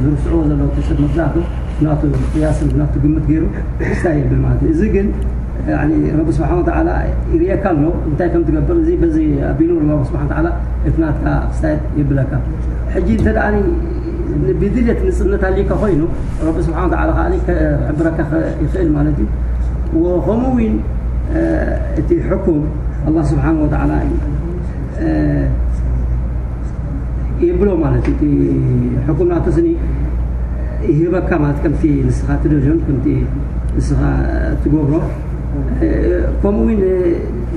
ዝርስዕዎ 0.03 0.39
ዘለ 0.51 0.61
ፅ 0.87 0.95
መዛእቱ 1.03 2.07
ያ 2.43 2.49
ግምት 3.03 3.25
ገይሩ 3.31 3.43
ብ 3.83 4.73
እዩ 4.73 4.81
رቢ 6.19 6.29
ስብሓ 6.37 6.51
و 6.57 6.61
ይርካ 7.41 7.65
ኣሎ 7.75 7.81
እታይ 8.11 8.27
ም 8.41 8.43
ትገብር 8.47 8.77
እ 9.81 10.49
እፍናት 10.89 11.17
ሳ 11.59 11.71
የብለካ 11.99 12.31
እተ 12.99 13.27
ብድልት 14.59 14.99
ፅነታካ 15.17 15.69
ኮይኑ 15.81 16.01
ስ 16.65 16.67
ረካ 18.07 18.21
ይእል 18.75 18.89
ለት 19.07 19.19
ዩ 19.21 19.25
ከምኡው 20.27 20.55
እቲ 21.99 22.09
حኩም 22.29 22.59
الله 23.07 23.23
ስሓه 23.31 23.49
و 23.63 23.65
የብሎ 27.47 27.67
ም 27.81 27.83
ናቶ 29.31 29.55
ኒ 29.65 29.69
ይህበካ 30.97 31.29
ለ 31.43 31.67
ም 31.73 31.75
ንስኻ 32.07 32.27
ደል 32.41 32.55
ስ 33.85 33.89
ትብሮ 34.61 34.79
كኡ 36.43 36.51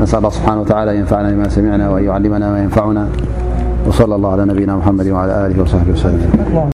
نسأل 0.00 0.18
الله 0.18 0.30
سبحانه 0.30 0.60
وتعالى 0.60 0.90
أن 0.90 0.96
ينفعنا 0.96 1.28
لما 1.32 1.48
سمعنا 1.48 1.90
وأن 1.90 2.04
يعلمنا 2.04 2.50
ما 2.52 2.62
ينفعنا 2.62 3.08
وصلى 3.86 4.14
الله 4.14 4.32
على 4.32 4.44
نبينا 4.44 4.76
محمد 4.76 5.08
وعلى 5.08 5.46
آله 5.46 5.62
وصحبه 5.62 5.92
وسلم 5.92 6.70